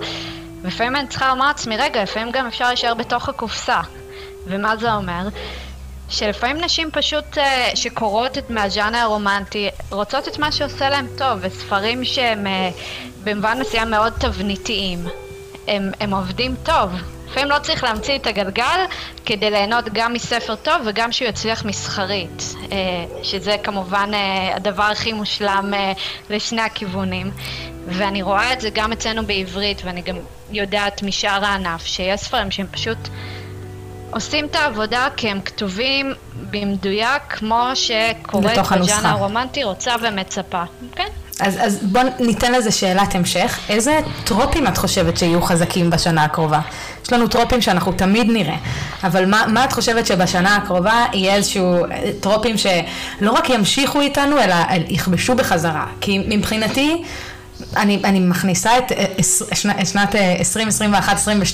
[0.64, 3.82] לפעמים אני צריכה לומר לעצמי, רגע, לפעמים גם אפשר להישאר בתוך הקופסה.
[4.46, 5.28] ומה זה אומר?
[6.10, 12.06] שלפעמים נשים פשוט אה, שקוראות את מהז'אנר הרומנטי רוצות את מה שעושה להם טוב, וספרים
[12.06, 12.48] שהם
[13.24, 15.00] במובן מסוים מאוד תבניתיים.
[15.68, 16.92] הם, הם עובדים טוב,
[17.34, 18.80] לפעמים לא צריך להמציא את הגלגל
[19.26, 22.78] כדי ליהנות גם מספר טוב וגם שהוא יצליח מסחרית, אה,
[23.24, 25.92] שזה כמובן אה, הדבר הכי מושלם אה,
[26.30, 27.32] לשני הכיוונים.
[27.88, 30.16] ואני רואה את זה גם אצלנו בעברית, ואני גם
[30.52, 32.98] יודעת משאר הענף, שיש ספרים שהם פשוט
[34.12, 36.14] עושים את העבודה כי הם כתובים
[36.52, 40.64] במדויק כמו שקוראת בז'אנר הרומנטי רוצה ומצפה.
[40.96, 41.08] כן?
[41.40, 43.60] אז, אז בוא ניתן לזה שאלת המשך.
[43.70, 46.60] איזה טרופים את חושבת שיהיו חזקים בשנה הקרובה?
[47.06, 48.56] יש לנו טרופים שאנחנו תמיד נראה,
[49.04, 54.40] אבל מה, מה את חושבת שבשנה הקרובה יהיה איזשהו אה, טרופים שלא רק ימשיכו איתנו,
[54.42, 54.56] אלא
[54.90, 55.86] יכבשו בחזרה?
[56.02, 57.04] כי מבחינתי...
[57.78, 59.06] אני, אני מכניסה את אה,
[59.86, 60.16] שנת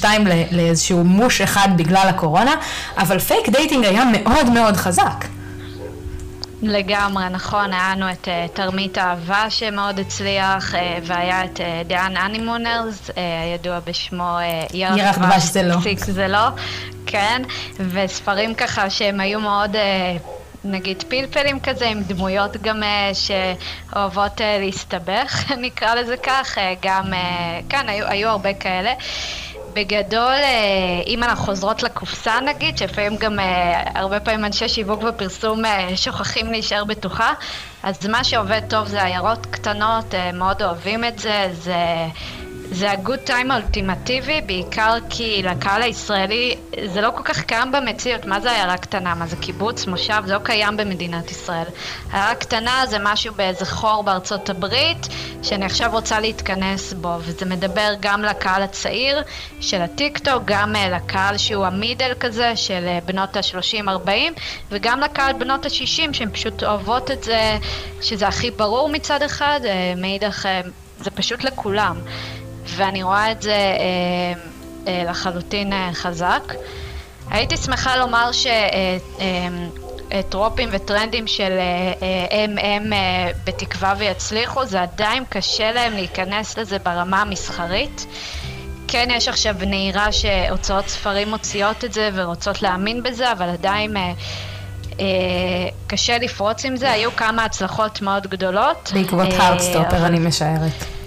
[0.02, 2.56] 2021-2022 אה, לאיזשהו גוש אחד בגלל הקורונה,
[2.98, 5.26] אבל fake dating היה מאוד מאוד חזק.
[6.62, 12.20] לגמרי, נכון, היה לנו את uh, תרמית אהבה שמאוד הצליח, uh, והיה את דיאן uh,
[12.20, 14.38] אנימונרס, הידוע בשמו
[14.74, 15.76] ירח דבש זה לא.
[15.98, 16.48] זה לא,
[17.06, 17.42] כן,
[17.80, 19.76] וספרים ככה שהם היו מאוד...
[20.64, 22.84] נגיד פלפלים כזה, עם דמויות גם
[23.14, 27.14] שאוהבות להסתבך, נקרא לזה כך, גם,
[27.70, 28.94] כן, היו, היו הרבה כאלה.
[29.80, 35.66] בגדול, אה, אם אנחנו חוזרות לקופסה נגיד, שלפעמים גם אה, הרבה פעמים אנשי שיווק ופרסום
[35.66, 37.34] אה, שוכחים להישאר בתוכה,
[37.84, 41.76] אז מה שעובד טוב זה עיירות קטנות, מאוד אוהבים את זה, זה,
[42.72, 46.56] זה הגוד טיים האולטימטיבי, בעיקר כי לקהל הישראלי
[46.86, 48.26] זה לא כל כך קיים במציאות.
[48.26, 49.16] מה זה עיירה קטנה?
[49.16, 50.22] מה זה קיבוץ, מושב?
[50.26, 51.64] זה לא קיים במדינת ישראל.
[52.14, 55.08] עיירה קטנה זה משהו באיזה חור בארצות הברית,
[55.44, 59.24] שאני עכשיו רוצה להתכנס בו, וזה מדבר גם לקהל הצעיר
[59.62, 64.10] של הטיקטוק, גם uh, לקהל שהוא המידל כזה, של uh, בנות ה-30-40,
[64.72, 67.58] וגם לקהל בנות ה-60, שהן פשוט אוהבות את זה,
[68.02, 70.46] שזה הכי ברור מצד אחד, uh, מאידך...
[71.02, 71.96] זה פשוט לכולם.
[72.76, 74.34] ואני רואה את זה אה,
[74.88, 76.54] אה, לחלוטין אה, חזק.
[77.30, 78.30] הייתי שמחה לומר
[80.12, 81.60] שטרופים וטרנדים של
[82.32, 82.94] הם הם
[83.44, 88.06] בתקווה ויצליחו, זה עדיין קשה להם להיכנס לזה ברמה המסחרית.
[88.92, 94.12] כן יש עכשיו נהירה שהוצאות ספרים מוציאות את זה ורוצות להאמין בזה, אבל עדיין אה,
[95.00, 95.06] אה,
[95.88, 96.92] קשה לפרוץ עם זה.
[96.92, 98.92] היו כמה הצלחות מאוד גדולות.
[98.94, 100.06] בעקבות אה, אבל...
[100.06, 100.99] אני משערת.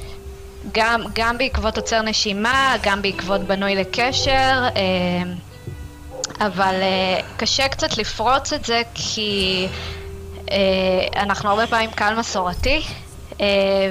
[0.73, 5.23] גם, גם בעקבות עוצר נשימה, גם בעקבות בנוי לקשר, אה,
[6.41, 9.67] אבל אה, קשה קצת לפרוץ את זה כי
[10.51, 10.57] אה,
[11.17, 12.83] אנחנו הרבה פעמים קהל מסורתי.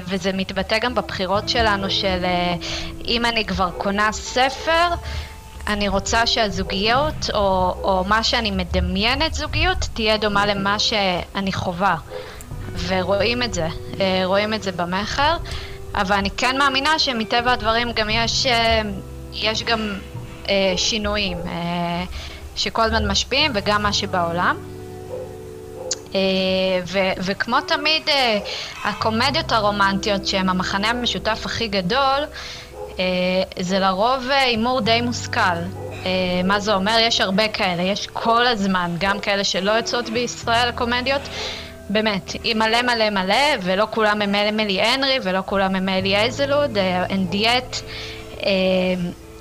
[0.05, 2.26] וזה מתבטא גם בבחירות שלנו של
[3.05, 4.88] אם אני כבר קונה ספר,
[5.67, 11.95] אני רוצה שהזוגיות או, או מה שאני מדמיינת זוגיות תהיה דומה למה שאני חווה.
[12.88, 13.67] ורואים את זה,
[14.26, 15.38] רואים את זה במכר.
[15.95, 18.81] אבל אני כן מאמינה שמטבע הדברים גם יש, אה,
[19.33, 19.99] יש גם
[20.49, 22.03] אה, שינויים אה,
[22.55, 24.57] שכל הזמן משפיעים וגם מה שבעולם.
[26.87, 28.09] ו- וכמו תמיד,
[28.83, 32.19] הקומדיות הרומנטיות שהן המחנה המשותף הכי גדול,
[33.59, 35.41] זה לרוב הימור די מושכל.
[36.43, 36.97] מה זה אומר?
[36.99, 41.21] יש הרבה כאלה, יש כל הזמן, גם כאלה שלא יוצאות בישראל, קומדיות,
[41.91, 46.77] באמת, היא מלא מלא מלא, ולא כולם הם אמילי הנרי, ולא כולם הם אלי איזלוד,
[47.09, 47.75] אין דיאט.
[48.43, 48.49] אה,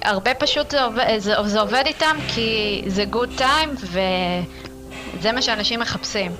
[0.03, 5.81] הרבה פשוט זה עובד, זה, זה עובד איתם כי זה גוד טיים, וזה מה שאנשים
[5.81, 6.33] מחפשים.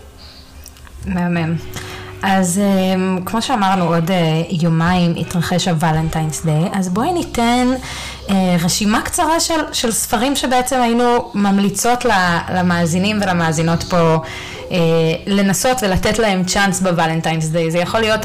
[1.07, 1.57] מהמם.
[2.23, 4.13] אז um, כמו שאמרנו, עוד uh,
[4.63, 7.69] יומיים יתרחש הוולנטיינס דיי, אז בואי ניתן
[8.27, 8.31] uh,
[8.65, 12.05] רשימה קצרה של, של ספרים שבעצם היינו ממליצות
[12.55, 14.17] למאזינים ולמאזינות פה
[14.69, 14.73] uh,
[15.27, 17.71] לנסות ולתת להם צ'אנס בוולנטיינס דיי.
[17.71, 18.21] זה יכול להיות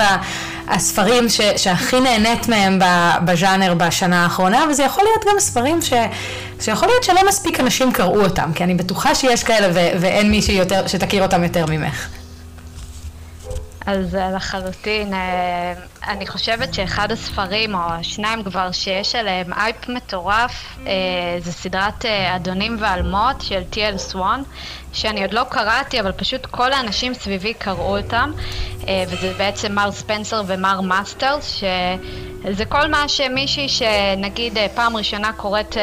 [0.68, 2.80] הספרים ש, שהכי נהנית מהם
[3.26, 5.94] בז'אנר בשנה האחרונה, וזה יכול להיות גם ספרים ש,
[6.62, 10.60] שיכול להיות שלא מספיק אנשים קראו אותם, כי אני בטוחה שיש כאלה ו, ואין מישהי
[10.88, 12.08] שתכיר אותם יותר ממך.
[13.86, 15.74] אז לחלוטין, אה,
[16.08, 20.92] אני חושבת שאחד הספרים, או השניים כבר, שיש עליהם הייפ מטורף, אה,
[21.40, 24.42] זה סדרת אה, אדונים ועלמות של טי.אל סוואן,
[24.96, 28.32] שאני עוד לא קראתי, אבל פשוט כל האנשים סביבי קראו אותם,
[29.08, 31.54] וזה בעצם מר ספנסר ומר מאסטרס,
[32.44, 35.78] שזה כל מה שמישהי שנגיד פעם ראשונה קוראת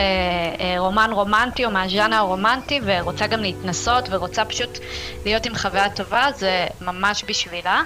[0.78, 4.78] רומן רומנטי או מהז'אנר הרומנטי ורוצה גם להתנסות ורוצה פשוט
[5.24, 7.82] להיות עם חוויה טובה, זה ממש בשבילה.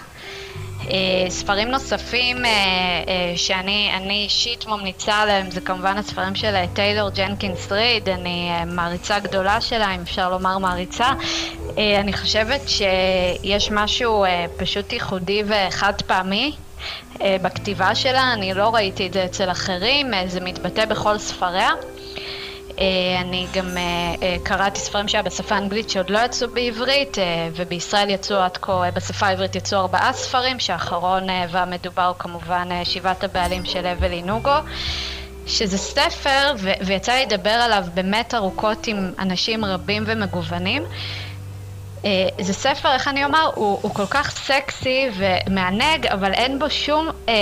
[0.90, 7.72] אה, ספרים נוספים אה, אה, שאני אישית ממליצה עליהם זה כמובן הספרים של טיילור ג'נקינס
[7.72, 11.12] ריד, אני מעריצה גדולה שלה, אם אפשר לומר מעריצה.
[11.76, 14.24] אני חושבת שיש משהו
[14.56, 16.52] פשוט ייחודי וחד פעמי
[17.20, 21.70] בכתיבה שלה, אני לא ראיתי את זה אצל אחרים, זה מתבטא בכל ספריה.
[22.78, 23.82] אה, אני גם אה,
[24.22, 27.16] אה, קראתי ספרים שהיה בשפה האנגלית שעוד לא יצאו בעברית,
[27.56, 33.86] ובישראל יצאו עד כה, בשפה העברית יצאו ארבעה ספרים, שהאחרון והמדובר כמובן שבעת הבעלים של
[33.86, 34.50] אבלי נוגו.
[35.46, 40.82] שזה ספר, ו- ויצא לי לדבר עליו באמת ארוכות עם אנשים רבים ומגוונים.
[42.40, 47.08] זה ספר, איך אני אומר, הוא, הוא כל כך סקסי ומענג, אבל אין בו שום
[47.28, 47.34] אה,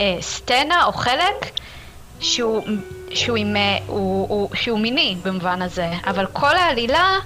[0.00, 1.59] אה, סצנה או חלק
[2.20, 2.62] שהוא
[3.14, 7.18] שהוא, עם, אה, הוא, הוא, שהוא מיני במובן הזה, אבל כל העלילה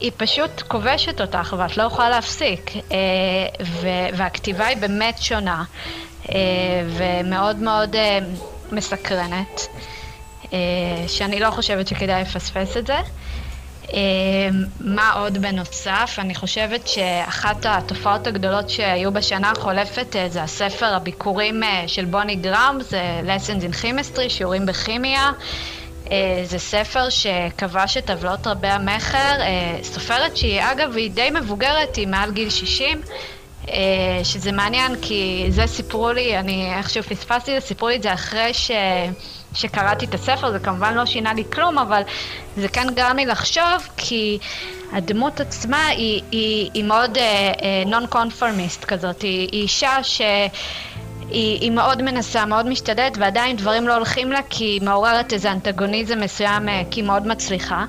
[0.00, 2.96] היא פשוט כובשת אותך ואת לא יכולה להפסיק, אה,
[3.64, 5.64] ו, והכתיבה היא באמת שונה
[6.28, 6.36] אה,
[6.86, 7.96] ומאוד מאוד
[8.72, 9.66] מסקרנת,
[11.06, 12.96] שאני לא חושבת שכדאי לפספס את זה.
[13.92, 16.16] אמ, מה עוד בנוסף?
[16.18, 22.36] אני חושבת שאחת התופעות הגדולות שהיו בשנה החולפת אה, זה הספר הביקורים אה, של בוני
[22.36, 25.30] גראם, זה Lessons in Chemistry, שיעורים בכימיה.
[26.10, 29.34] אה, זה ספר שכבש את עוולות רבי המכר,
[29.82, 33.00] סופרת שהיא אגב היא די מבוגרת, היא מעל גיל 60,
[34.22, 38.70] שזה מעניין כי זה סיפרו לי, אני איכשהו פספסתי סיפרו לי את זה אחרי ש...
[39.54, 42.02] שקראתי את הספר, זה כמובן לא שינה לי כלום, אבל
[42.56, 44.38] זה כן גרם לי לחשוב, כי
[44.92, 47.18] הדמות עצמה היא, היא, היא מאוד
[47.86, 50.20] נון uh, קונפורמיסט uh, כזאת, היא, היא אישה ש...
[51.30, 55.52] היא, היא, מאוד מנסה, מאוד משתדלת, ועדיין דברים לא הולכים לה כי היא מעוררת איזה
[55.52, 57.84] אנטגוניזם מסוים, אה, כי היא מאוד מצליחה.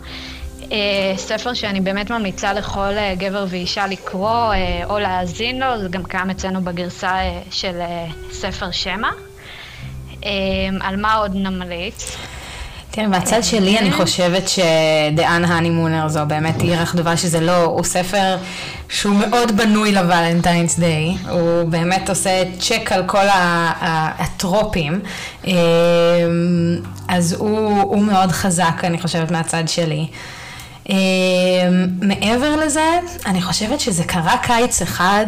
[0.72, 4.53] אה, ספר שאני באמת ממליצה לכל אה, גבר ואישה לקרוא
[4.84, 7.16] או להאזין לו, זה גם קיים אצלנו בגרסה
[7.51, 7.82] של
[8.32, 9.10] ספר שמע.
[10.82, 12.17] על מה עוד נמליץ?
[12.97, 18.38] כן, מהצד שלי אני חושבת שדאן הנימונר זו באמת עיר הכתובה שזה לא, הוא ספר
[18.89, 23.25] שהוא מאוד בנוי לוולנטיינס דיי, הוא באמת עושה צ'ק על כל
[23.82, 24.99] הטרופים,
[25.45, 25.53] אמ,
[27.07, 30.07] אז הוא, הוא מאוד חזק אני חושבת מהצד שלי.
[30.89, 30.95] אמ,
[32.01, 35.25] מעבר לזה, אני חושבת שזה קרה קיץ אחד.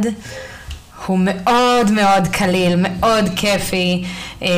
[1.06, 4.04] הוא מאוד מאוד קליל, מאוד כיפי.
[4.44, 4.50] אה,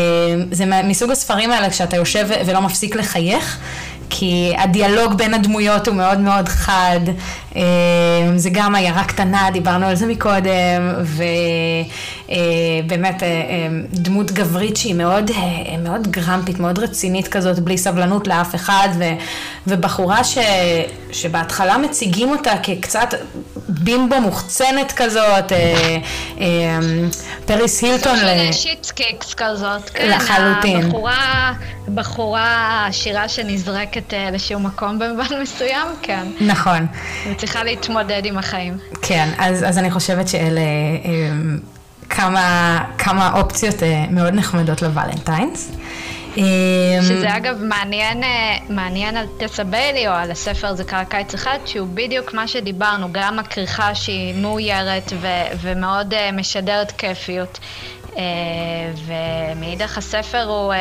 [0.51, 3.59] זה מסוג הספרים האלה כשאתה יושב ולא מפסיק לחייך.
[4.13, 6.99] כי הדיאלוג בין הדמויות הוא מאוד מאוד חד,
[7.55, 7.61] אה,
[8.35, 10.93] זה גם עיירה קטנה, דיברנו על זה מקודם,
[12.87, 13.29] ובאמת אה,
[13.93, 15.31] דמות גברית שהיא מאוד,
[15.83, 18.89] מאוד גרמפית, מאוד רצינית כזאת, בלי סבלנות לאף אחד,
[19.67, 20.37] ובחורה ש,
[21.11, 23.13] שבהתחלה מציגים אותה כקצת
[23.83, 25.97] בימבו מוחצנת כזאת, אה,
[26.39, 26.79] אה,
[27.45, 28.15] פריס הילטון.
[28.15, 30.09] סוג של Schitt's Creek כזאת, כן.
[30.09, 30.85] לחלוטין.
[30.85, 31.53] הבחורה,
[31.93, 36.27] בחורה עשירה שנזרקת אה, לאיזשהו מקום במובן מסוים, כן.
[36.41, 36.87] נכון.
[37.29, 38.77] וצריכה להתמודד עם החיים.
[39.01, 40.61] כן, אז, אז אני חושבת שאלה
[42.09, 43.75] כמה, כמה אופציות
[44.09, 45.71] מאוד נחמדות לוולנטיינס.
[46.37, 46.43] אמ,
[47.01, 51.57] שזה אגב מעניין, אה, מעניין על טסה ביילי או על הספר זה קרה קיץ אחד,
[51.65, 55.27] שהוא בדיוק מה שדיברנו, גם הכריכה שהיא מאוירת ו-
[55.61, 57.59] ומאוד uh, משדרת כיפיות.
[58.07, 58.13] Uh,
[59.05, 60.73] ומאידך הספר הוא,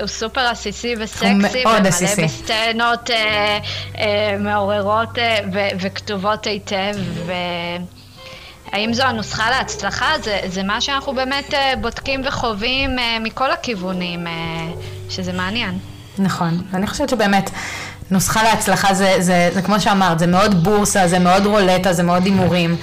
[0.00, 2.24] הוא סופר עסיסי וסקסי, ומלא עסיסי.
[2.24, 3.12] בסצנות uh,
[3.94, 3.98] uh,
[4.38, 5.18] מעוררות
[5.52, 6.94] ו- וכתובות היטב.
[7.26, 8.03] ו-
[8.74, 10.06] האם זו הנוסחה להצלחה?
[10.22, 14.30] זה, זה מה שאנחנו באמת uh, בודקים וחווים uh, מכל הכיוונים, uh,
[15.10, 15.78] שזה מעניין.
[16.18, 17.50] נכון, ואני חושבת שבאמת
[18.10, 22.24] נוסחה להצלחה זה, זה, זה כמו שאמרת, זה מאוד בורסה, זה מאוד רולטה, זה מאוד
[22.24, 22.76] הימורים.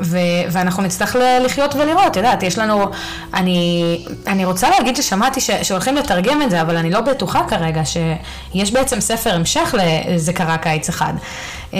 [0.00, 0.18] ו,
[0.50, 2.86] ואנחנו נצטרך לחיות ולראות, את יודעת, יש לנו,
[3.34, 3.82] אני,
[4.26, 8.72] אני רוצה להגיד ששמעתי ש, שהולכים לתרגם את זה, אבל אני לא בטוחה כרגע שיש
[8.72, 11.12] בעצם ספר המשך ל"זה קרה קיץ אחד".
[11.72, 11.78] אמ,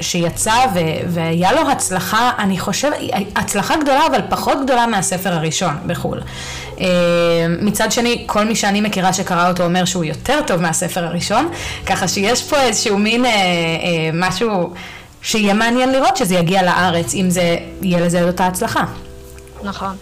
[0.00, 2.94] שיצא ו- והיה לו הצלחה, אני חושבת,
[3.36, 6.20] הצלחה גדולה אבל פחות גדולה מהספר הראשון בחו"ל.
[6.78, 6.86] אמ,
[7.60, 11.48] מצד שני, כל מי שאני מכירה שקרא אותו אומר שהוא יותר טוב מהספר הראשון,
[11.86, 13.36] ככה שיש פה איזשהו מין אה, אה,
[14.14, 14.72] משהו
[15.22, 18.84] שיהיה מעניין לראות שזה יגיע לארץ, אם זה יהיה לזה אותה הצלחה.
[19.62, 19.96] נכון.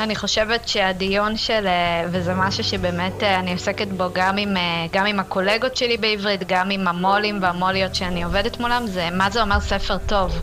[0.00, 4.86] אני חושבת שהדיון של, אה, וזה משהו שבאמת אה, אני עוסקת בו גם עם, אה,
[4.92, 9.42] גם עם הקולגות שלי בעברית, גם עם המו"לים והמו"ליות שאני עובדת מולם, זה מה זה
[9.42, 10.42] אומר ספר טוב.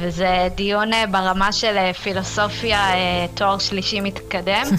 [0.00, 2.90] וזה דיון ברמה של פילוסופיה,
[3.34, 4.62] תואר שלישי מתקדם.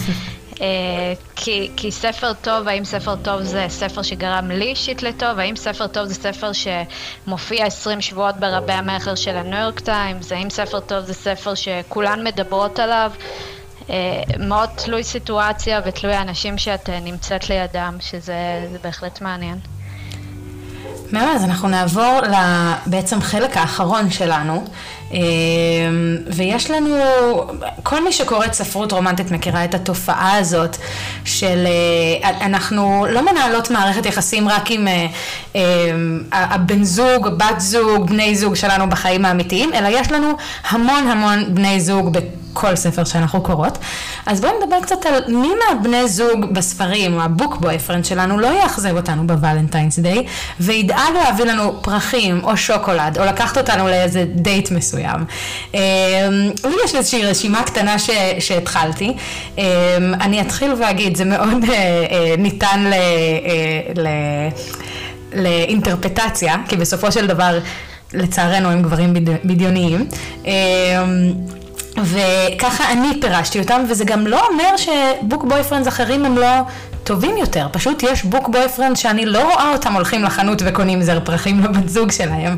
[1.35, 5.39] כי, כי ספר טוב, האם ספר טוב זה ספר שגרם לי אישית לטוב?
[5.39, 10.31] האם ספר טוב זה ספר שמופיע 20 שבועות ברבי המכר של הניו יורק טיימס?
[10.31, 13.11] האם ספר טוב זה ספר שכולן מדברות עליו?
[13.89, 18.35] אה, מאוד תלוי סיטואציה ותלוי האנשים שאת אה, נמצאת לידם, שזה
[18.83, 19.57] בהחלט מעניין.
[21.11, 24.63] מאוד, אז אנחנו נעבור לבעצם חלק האחרון שלנו,
[25.13, 25.19] אה,
[26.27, 26.97] ויש לנו,
[27.83, 30.77] כל מי שקוראת ספרות רומנטית מכירה את התופעה הזאת
[31.25, 31.67] של
[32.23, 34.87] אנחנו לא מנהלות מערכת יחסים רק עם
[36.31, 40.33] הבן זוג, בת זוג, בני זוג שלנו בחיים האמיתיים, אלא יש לנו
[40.69, 42.17] המון המון בני זוג
[42.55, 43.77] כל ספר שאנחנו קוראות.
[44.25, 48.47] אז בואי נדבר קצת על מי מהבני זוג בספרים, או ה book boyfriend שלנו, לא
[48.47, 50.25] יאכזב אותנו ב Valentine's Day,
[50.59, 55.25] וידאג להביא לנו פרחים, או שוקולד, או לקחת אותנו לאיזה דייט מסוים.
[55.73, 55.79] לי
[56.65, 59.13] אמ, יש איזושהי רשימה קטנה ש, שהתחלתי.
[59.57, 59.63] אמ,
[60.21, 61.75] אני אתחיל ואגיד, זה מאוד אה,
[62.11, 62.93] אה, ניתן ל...
[62.93, 64.07] אה, ל
[65.35, 67.59] לאינטרפרטציה, כי בסופו של דבר,
[68.13, 69.13] לצערנו הם גברים
[69.45, 70.07] בדיוניים.
[71.97, 76.47] וככה אני פירשתי אותם, וזה גם לא אומר ש book boyfriends אחרים הם לא
[77.03, 81.63] טובים יותר, פשוט יש book boyfriend שאני לא רואה אותם הולכים לחנות וקונים זר פרחים
[81.63, 82.57] לבת זוג שלהם.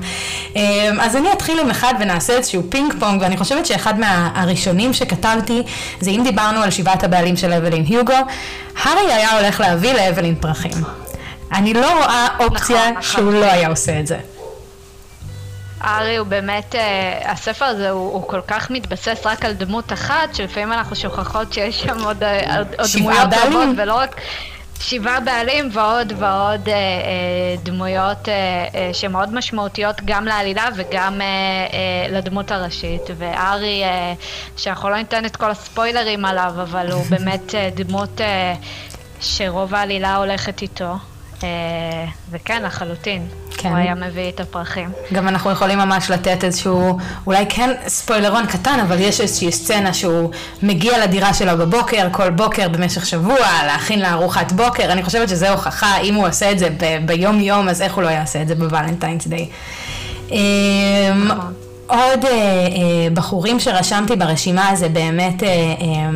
[0.55, 0.61] אמ,
[1.01, 5.63] אז אני אתחיל עם אחד ונעשה איזשהו פינג פונג, ואני חושבת שאחד מהראשונים שכתבתי,
[5.99, 8.13] זה אם דיברנו על שבעת הבעלים של אבלין הוגו,
[8.83, 10.83] הארי היה הולך להביא לאבלין פרחים.
[11.53, 13.01] אני לא רואה אופציה נכון, נכון.
[13.01, 14.17] שהוא לא היה עושה את זה.
[15.83, 20.35] ארי הוא באמת, uh, הספר הזה הוא, הוא כל כך מתבסס רק על דמות אחת,
[20.35, 24.21] שלפעמים אנחנו שוכחות שיש שם עוד, uh, עוד דמויות טובות, ולא רק...
[24.79, 28.33] שבעה בעלים ועוד ועוד אה, אה, דמויות אה,
[28.75, 33.01] אה, שמאוד משמעותיות גם לעלילה וגם אה, אה, לדמות הראשית.
[33.17, 34.13] וארי, אה,
[34.57, 38.53] שאנחנו לא ניתן את כל הספוילרים עליו, אבל הוא באמת אה, דמות אה,
[39.19, 40.93] שרוב העלילה הולכת איתו.
[41.43, 41.49] אה,
[42.31, 43.27] וכן, לחלוטין.
[43.57, 43.69] כן.
[43.69, 44.89] הוא היה מביא את הפרחים.
[45.13, 50.31] גם אנחנו יכולים ממש לתת איזשהו, אולי כן ספוילרון קטן, אבל יש איזושהי סצנה שהוא
[50.63, 54.91] מגיע לדירה שלו בבוקר, כל בוקר במשך שבוע, להכין לה ארוחת בוקר.
[54.91, 58.03] אני חושבת שזה הוכחה, אם הוא עושה את זה ב- ביום יום, אז איך הוא
[58.03, 59.49] לא יעשה את זה בוולנטיינס דיי.
[61.25, 61.53] נכון.
[61.87, 62.67] עוד אה, אה,
[63.13, 65.49] בחורים שרשמתי ברשימה זה באמת אה,
[65.81, 66.09] אה,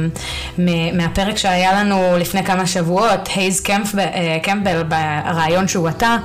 [0.93, 6.17] מהפרק שהיה לנו לפני כמה שבועות, הייז קמפ, אה, קמפבל ברעיון שהוא עתה,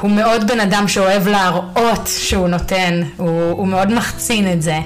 [0.00, 4.78] הוא מאוד בן אדם שאוהב להראות שהוא נותן, הוא, הוא מאוד מחצין את זה.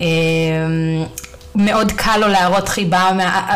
[0.00, 0.06] אה,
[1.58, 3.10] מאוד קל לו להראות חיבה,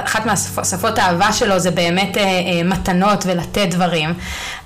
[0.04, 4.14] אחת מהשפות האהבה שלו זה באמת אה, אה, מתנות ולתת דברים,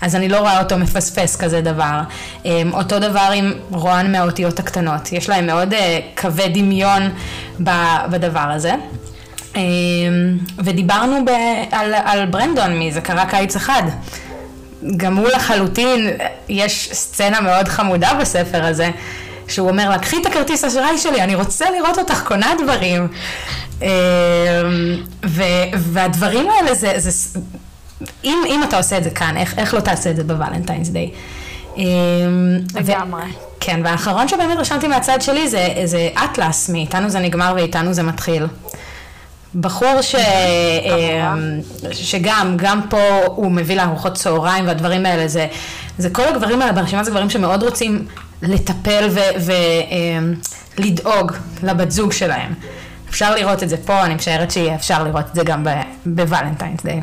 [0.01, 2.01] אז אני לא רואה אותו מפספס כזה דבר.
[2.47, 7.03] אה, אותו דבר עם רוען מהאותיות הקטנות, יש להם מאוד אה, קווי דמיון
[7.65, 8.73] ב- בדבר הזה.
[9.57, 9.63] אה,
[10.59, 11.31] ודיברנו ב-
[11.75, 13.83] על, על ברנדון מ"זה קרה קיץ אחד".
[14.97, 16.11] גם הוא לחלוטין,
[16.49, 18.91] יש סצנה מאוד חמודה בספר הזה,
[19.49, 23.09] שהוא אומר לה, קחי את הכרטיס אשראי שלי, אני רוצה לראות אותך קונה דברים.
[23.83, 23.89] אמ,
[25.27, 25.43] ו,
[25.77, 27.39] והדברים האלה זה, זה
[28.25, 31.11] אם, אם אתה עושה את זה כאן, איך, איך לא תעשה את זה בוולנטיינס דיי?
[31.77, 31.85] אמ,
[32.75, 33.23] לגמרי.
[33.61, 38.47] כן, והאחרון שבאמת רשמתי מהצד שלי זה, זה אטלס, מאיתנו זה נגמר ואיתנו זה מתחיל.
[39.61, 40.15] בחור ש...
[40.15, 41.61] אמ,
[41.93, 45.47] שגם, גם פה הוא מביא לארוחות צהריים והדברים האלה, זה,
[45.99, 48.07] זה כל הגברים האלה ברשימה זה גברים שמאוד רוצים
[48.49, 49.09] לטפל
[50.79, 51.33] ולדאוג
[51.63, 52.55] לבת זוג שלהם.
[53.09, 55.67] אפשר לראות את זה פה, אני משערת שיהיה אפשר לראות את זה גם
[56.07, 57.01] בוולנטיינס דיי.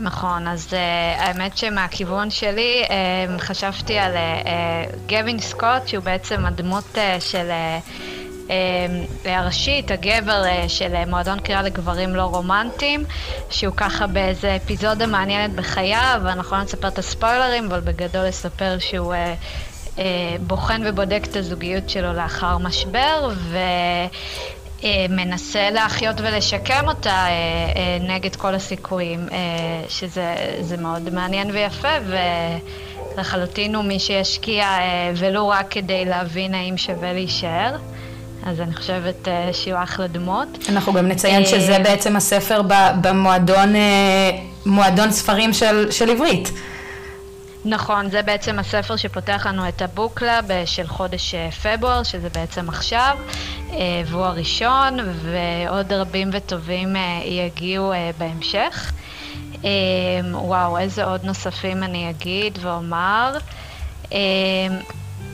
[0.00, 0.74] נכון, אז uh,
[1.22, 2.90] האמת שמהכיוון שלי uh,
[3.40, 4.48] חשבתי על uh,
[5.08, 8.27] גווין סקוט, שהוא בעצם הדמות uh, של uh, uh,
[9.24, 13.04] הראשית, הגבר uh, של uh, מועדון קריאה לגברים לא רומנטיים,
[13.50, 19.14] שהוא ככה באיזה אפיזודה מעניינת בחייו, ואנחנו לא נספר את הספוילרים, אבל בגדול לספר שהוא...
[19.14, 19.98] Uh,
[20.40, 23.58] בוחן ובודק את הזוגיות שלו לאחר משבר, ו...
[24.84, 27.28] אה, מנסה להחיות ולשקם אותה אה,
[27.76, 29.28] אה, נגד כל הסיכויים,
[29.88, 31.88] שזה מאוד מעניין ויפה,
[33.14, 34.78] ולחלוטין הוא מי שישקיע
[35.16, 37.76] ולו רק כדי להבין האם שווה להישאר.
[38.48, 40.48] אז אני חושבת שהוא אחלה דמות.
[40.68, 42.62] אנחנו גם נציין שזה בעצם הספר
[43.00, 43.74] במועדון
[44.66, 46.52] מועדון ספרים של, של עברית.
[47.64, 52.68] נכון, זה בעצם הספר שפותח לנו את ה book club של חודש פברואר, שזה בעצם
[52.68, 53.16] עכשיו,
[54.06, 58.92] והוא הראשון, ועוד רבים וטובים יגיעו בהמשך.
[60.32, 63.38] וואו, איזה עוד נוספים אני אגיד ואומר.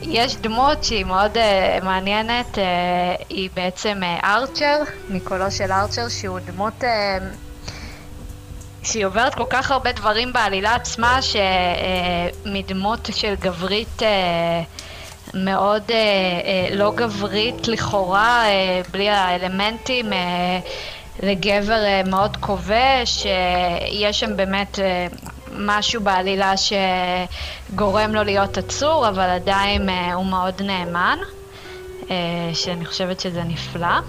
[0.01, 2.59] יש דמות שהיא מאוד uh, מעניינת, uh,
[3.29, 6.73] היא בעצם ארצ'ר, uh, מקולו של ארצ'ר, שהוא דמות...
[6.81, 6.85] Uh,
[8.83, 14.01] שהיא עוברת כל כך הרבה דברים בעלילה עצמה, שמדמות של גברית
[15.33, 15.83] מאוד
[16.71, 18.43] לא גברית לכאורה,
[18.91, 20.05] בלי האלמנטים,
[21.23, 23.25] לגבר מאוד כובש,
[23.91, 24.79] יש שם באמת
[25.57, 31.17] משהו בעלילה שגורם לו להיות עצור, אבל עדיין הוא מאוד נאמן,
[32.53, 33.99] שאני חושבת שזה נפלא.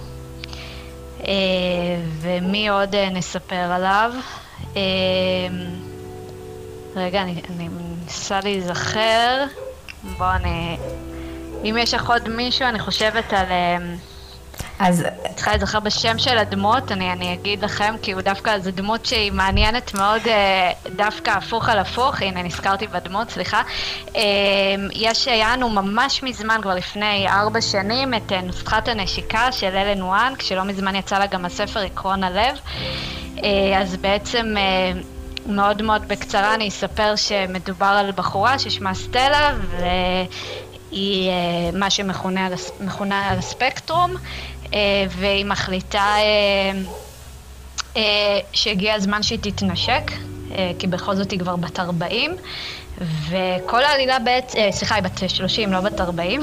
[2.21, 4.11] ומי עוד נספר עליו?
[6.95, 9.43] רגע, אני, אני מנסה להיזכר.
[10.17, 10.77] בוא, אני...
[11.63, 13.47] אם יש לך עוד מישהו, אני חושבת על...
[14.79, 15.05] אז...
[15.35, 19.31] צריכה להיזכר בשם של הדמות, אני, אני אגיד לכם, כי הוא דווקא, זו דמות שהיא
[19.31, 20.21] מעניינת מאוד,
[20.95, 23.61] דווקא הפוך על הפוך, הנה נזכרתי בדמות, סליחה.
[24.93, 30.41] יש, היה לנו ממש מזמן, כבר לפני ארבע שנים, את נוסחת הנשיקה של אלן וואנג,
[30.41, 32.57] שלא מזמן יצא לה גם הספר עקרון הלב.
[33.77, 34.55] אז בעצם
[35.45, 39.53] מאוד מאוד בקצרה אני אספר שמדובר על בחורה ששמה סטלה
[40.91, 41.31] והיא
[41.73, 42.47] מה שמכונה
[43.29, 44.13] על הספקטרום
[45.09, 46.15] והיא מחליטה
[48.53, 50.11] שהגיע הזמן שהיא תתנשק
[50.79, 52.35] כי בכל זאת היא כבר בת 40
[53.29, 56.41] וכל העלילה בעצם, סליחה, היא בת 30, לא בת 40,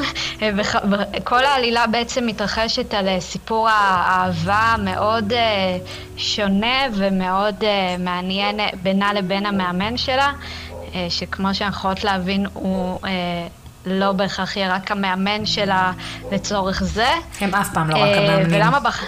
[1.13, 5.33] וכל העלילה בעצם מתרחשת על סיפור האהבה מאוד
[6.17, 7.65] שונה ומאוד
[7.99, 10.33] מעניין בינה לבין המאמן שלה,
[11.09, 12.99] שכמו שאנחנו יכולות להבין הוא
[13.87, 15.93] לא בהכרח יהיה רק המאמן שלה
[16.33, 17.09] לצורך זה.
[17.41, 18.47] הם אף פעם לא רק המאמנים.
[18.51, 19.05] ולמה בח...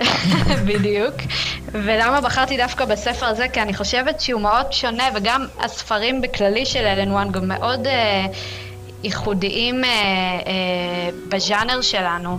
[0.68, 1.14] בדיוק.
[1.72, 3.48] ולמה בחרתי דווקא בספר הזה?
[3.48, 8.26] כי אני חושבת שהוא מאוד שונה, וגם הספרים בכללי של אלן וואן גם מאוד אה,
[9.02, 12.38] ייחודיים אה, אה, בז'אנר שלנו.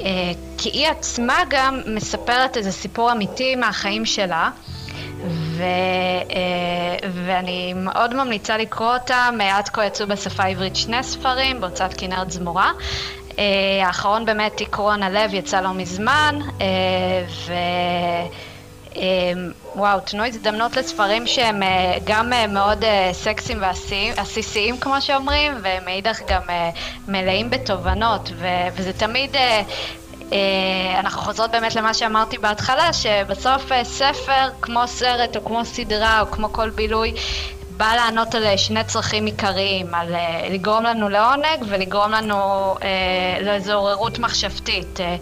[0.00, 4.50] אה, כי היא עצמה גם מספרת איזה סיפור אמיתי מהחיים שלה.
[5.24, 5.62] ו,
[6.30, 12.30] אה, ואני מאוד ממליצה לקרוא אותם, עד כה יצאו בשפה העברית שני ספרים, בהוצאת כנרת
[12.30, 12.72] זמורה.
[13.38, 16.66] אה, האחרון באמת, עקרון הלב, יצא לא מזמן, אה,
[17.46, 17.52] ו...
[19.74, 21.62] וואו, תנו הזדמנות לספרים שהם
[22.04, 23.62] גם מאוד סקסיים
[24.16, 26.42] ועסיסיים, כמו שאומרים, ומאידך גם
[27.08, 28.30] מלאים בתובנות,
[28.76, 29.62] וזה תמיד אה,
[30.98, 36.26] אנחנו חוזרות באמת למה שאמרתי בהתחלה, שבסוף אה, ספר, כמו סרט או כמו סדרה או
[36.26, 37.14] כמו כל בילוי,
[37.76, 40.14] בא לענות על אה, שני צרכים עיקריים, על
[40.50, 42.34] לגרום לנו לעונג ולגרום לנו
[42.82, 45.00] אה, לאיזו עוררות מחשבתית.
[45.00, 45.16] אה,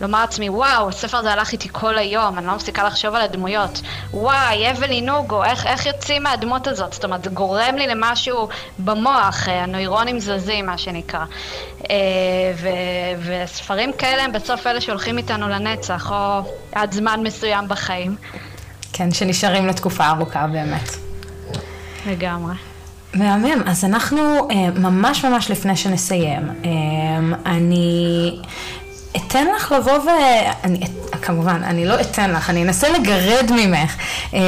[0.00, 3.80] לומר לעצמי, וואו, הספר הזה הלך איתי כל היום, אני לא מפסיקה לחשוב על הדמויות.
[4.14, 6.92] וואי, אבלי נוגו, איך, איך יוצאים מהדמות הזאת?
[6.92, 11.24] זאת אומרת, זה גורם לי למשהו במוח, אה, הנוירונים זזים, מה שנקרא.
[11.90, 11.96] אה,
[12.56, 12.68] ו,
[13.20, 16.40] וספרים כאלה הם בסוף אלה שהולכים איתנו לנצח, או
[16.72, 18.16] עד זמן מסוים בחיים.
[18.92, 20.90] כן, שנשארים לתקופה ארוכה באמת.
[22.06, 22.54] לגמרי.
[23.14, 26.48] מהמם, אז אנחנו אה, ממש ממש לפני שנסיים,
[27.46, 28.32] אני
[29.16, 30.08] אתן לך לבוא ו...
[30.64, 30.80] אני,
[31.22, 33.96] כמובן, אני לא אתן לך, אני אנסה לגרד ממך.
[34.32, 34.40] אמ,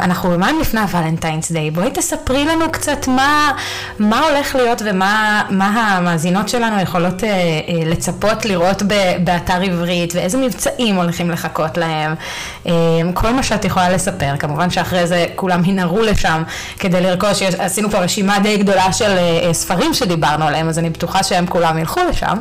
[0.00, 3.52] אנחנו יומיים לפני הוולנטיינס דיי, בואי תספרי לנו קצת מה,
[3.98, 8.82] מה הולך להיות ומה המאזינות שלנו יכולות אה, אה, לצפות לראות
[9.24, 12.14] באתר עברית, ואיזה מבצעים הולכים לחכות להם.
[12.66, 12.72] אמ,
[13.14, 16.42] כל מה שאת יכולה לספר, כמובן שאחרי זה כולם ינהרו לשם
[16.78, 21.22] כדי לרכוש, עשינו פה רשימה די גדולה של אה, ספרים שדיברנו עליהם, אז אני בטוחה
[21.22, 22.38] שהם כולם ילכו לשם,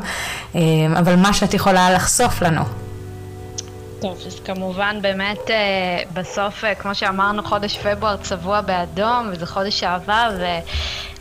[0.55, 0.61] אמ,
[0.99, 2.62] אבל מה שאת יכולה לחשוף לנו.
[4.01, 5.55] טוב, אז כמובן באמת אה,
[6.14, 10.30] בסוף, אה, כמו שאמרנו, חודש פברואר צבוע באדום, וזה חודש אהבה,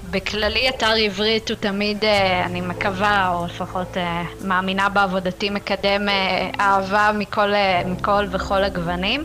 [0.08, 3.96] ובכללי אתר עברית הוא תמיד, אה, אני מקווה, או לפחות
[4.44, 6.08] מאמינה בעבודתי, מקדם
[6.60, 7.52] אהבה מכל,
[7.86, 9.24] מכל וכל הגוונים.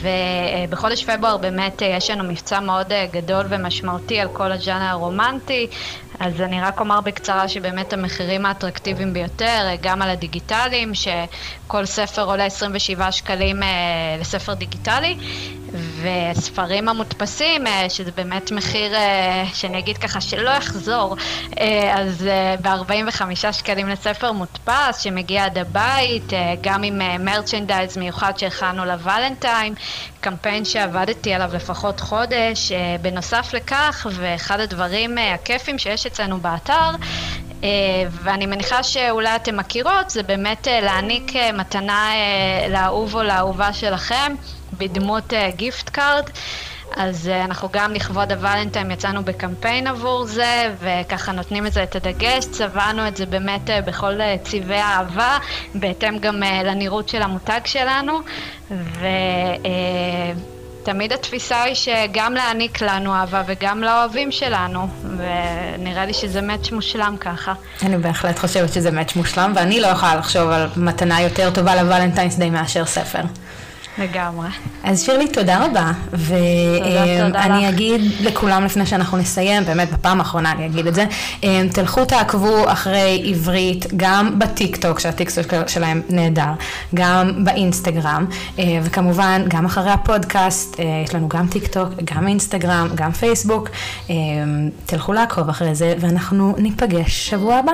[0.00, 5.66] ובחודש פברואר באמת יש לנו מבצע מאוד גדול ומשמעותי על כל הז'אנר הרומנטי.
[6.20, 12.44] אז אני רק אומר בקצרה שבאמת המחירים האטרקטיביים ביותר, גם על הדיגיטליים, שכל ספר עולה
[12.44, 13.68] 27 שקלים אה,
[14.20, 15.16] לספר דיגיטלי,
[15.74, 21.16] וספרים המודפסים, אה, שזה באמת מחיר אה, שאני אגיד ככה שלא יחזור,
[21.94, 22.28] אז
[22.62, 29.74] ב-45 שקלים לספר מודפס, שמגיע עד הבית, גם עם מרצ'נדייז מיוחד שהכנו לוולנטיים,
[30.20, 32.72] קמפיין שעבדתי עליו לפחות חודש.
[33.02, 36.90] בנוסף לכך, ואחד הדברים הכיפים שיש אצלנו באתר,
[38.10, 42.10] ואני מניחה שאולי אתן מכירות, זה באמת להעניק מתנה
[42.68, 44.34] לאהוב או לאהובה שלכם.
[44.78, 46.24] בדמות gift אה, card.
[46.96, 51.82] אז אה, אנחנו גם לכבוד ה Valentine's יצאנו בקמפיין עבור זה, וככה נותנים את זה
[51.82, 54.12] את הדגש, צבענו את זה באמת אה, בכל
[54.44, 55.38] צבעי האהבה,
[55.74, 58.20] בהתאם גם לנראות של המותג שלנו,
[60.84, 67.16] ותמיד התפיסה היא שגם להעניק לנו אהבה וגם לאוהבים שלנו, ונראה לי שזה match מושלם
[67.20, 67.52] ככה.
[67.82, 71.86] אני בהחלט חושבת שזה match מושלם, ואני לא יכולה לחשוב על מתנה יותר טובה ל
[71.86, 73.20] Valentine's Day מאשר ספר.
[73.98, 74.48] לגמרי.
[74.82, 75.92] אז שירלי, תודה רבה.
[76.12, 81.04] ואני אגיד לכולם לפני שאנחנו נסיים, באמת בפעם האחרונה אני אגיד את זה,
[81.42, 86.52] אמ, תלכו תעקבו אחרי עברית, גם בטיקטוק, שהטיקטוק שלהם נהדר,
[86.94, 88.26] גם באינסטגרם,
[88.58, 93.68] אה, וכמובן גם אחרי הפודקאסט, אה, יש לנו גם טיקטוק, גם אינסטגרם, גם פייסבוק.
[94.86, 97.72] תלכו לעקוב אחרי זה, ואנחנו ניפגש שבוע הבא.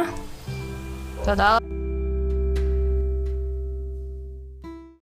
[1.24, 1.79] תודה רבה.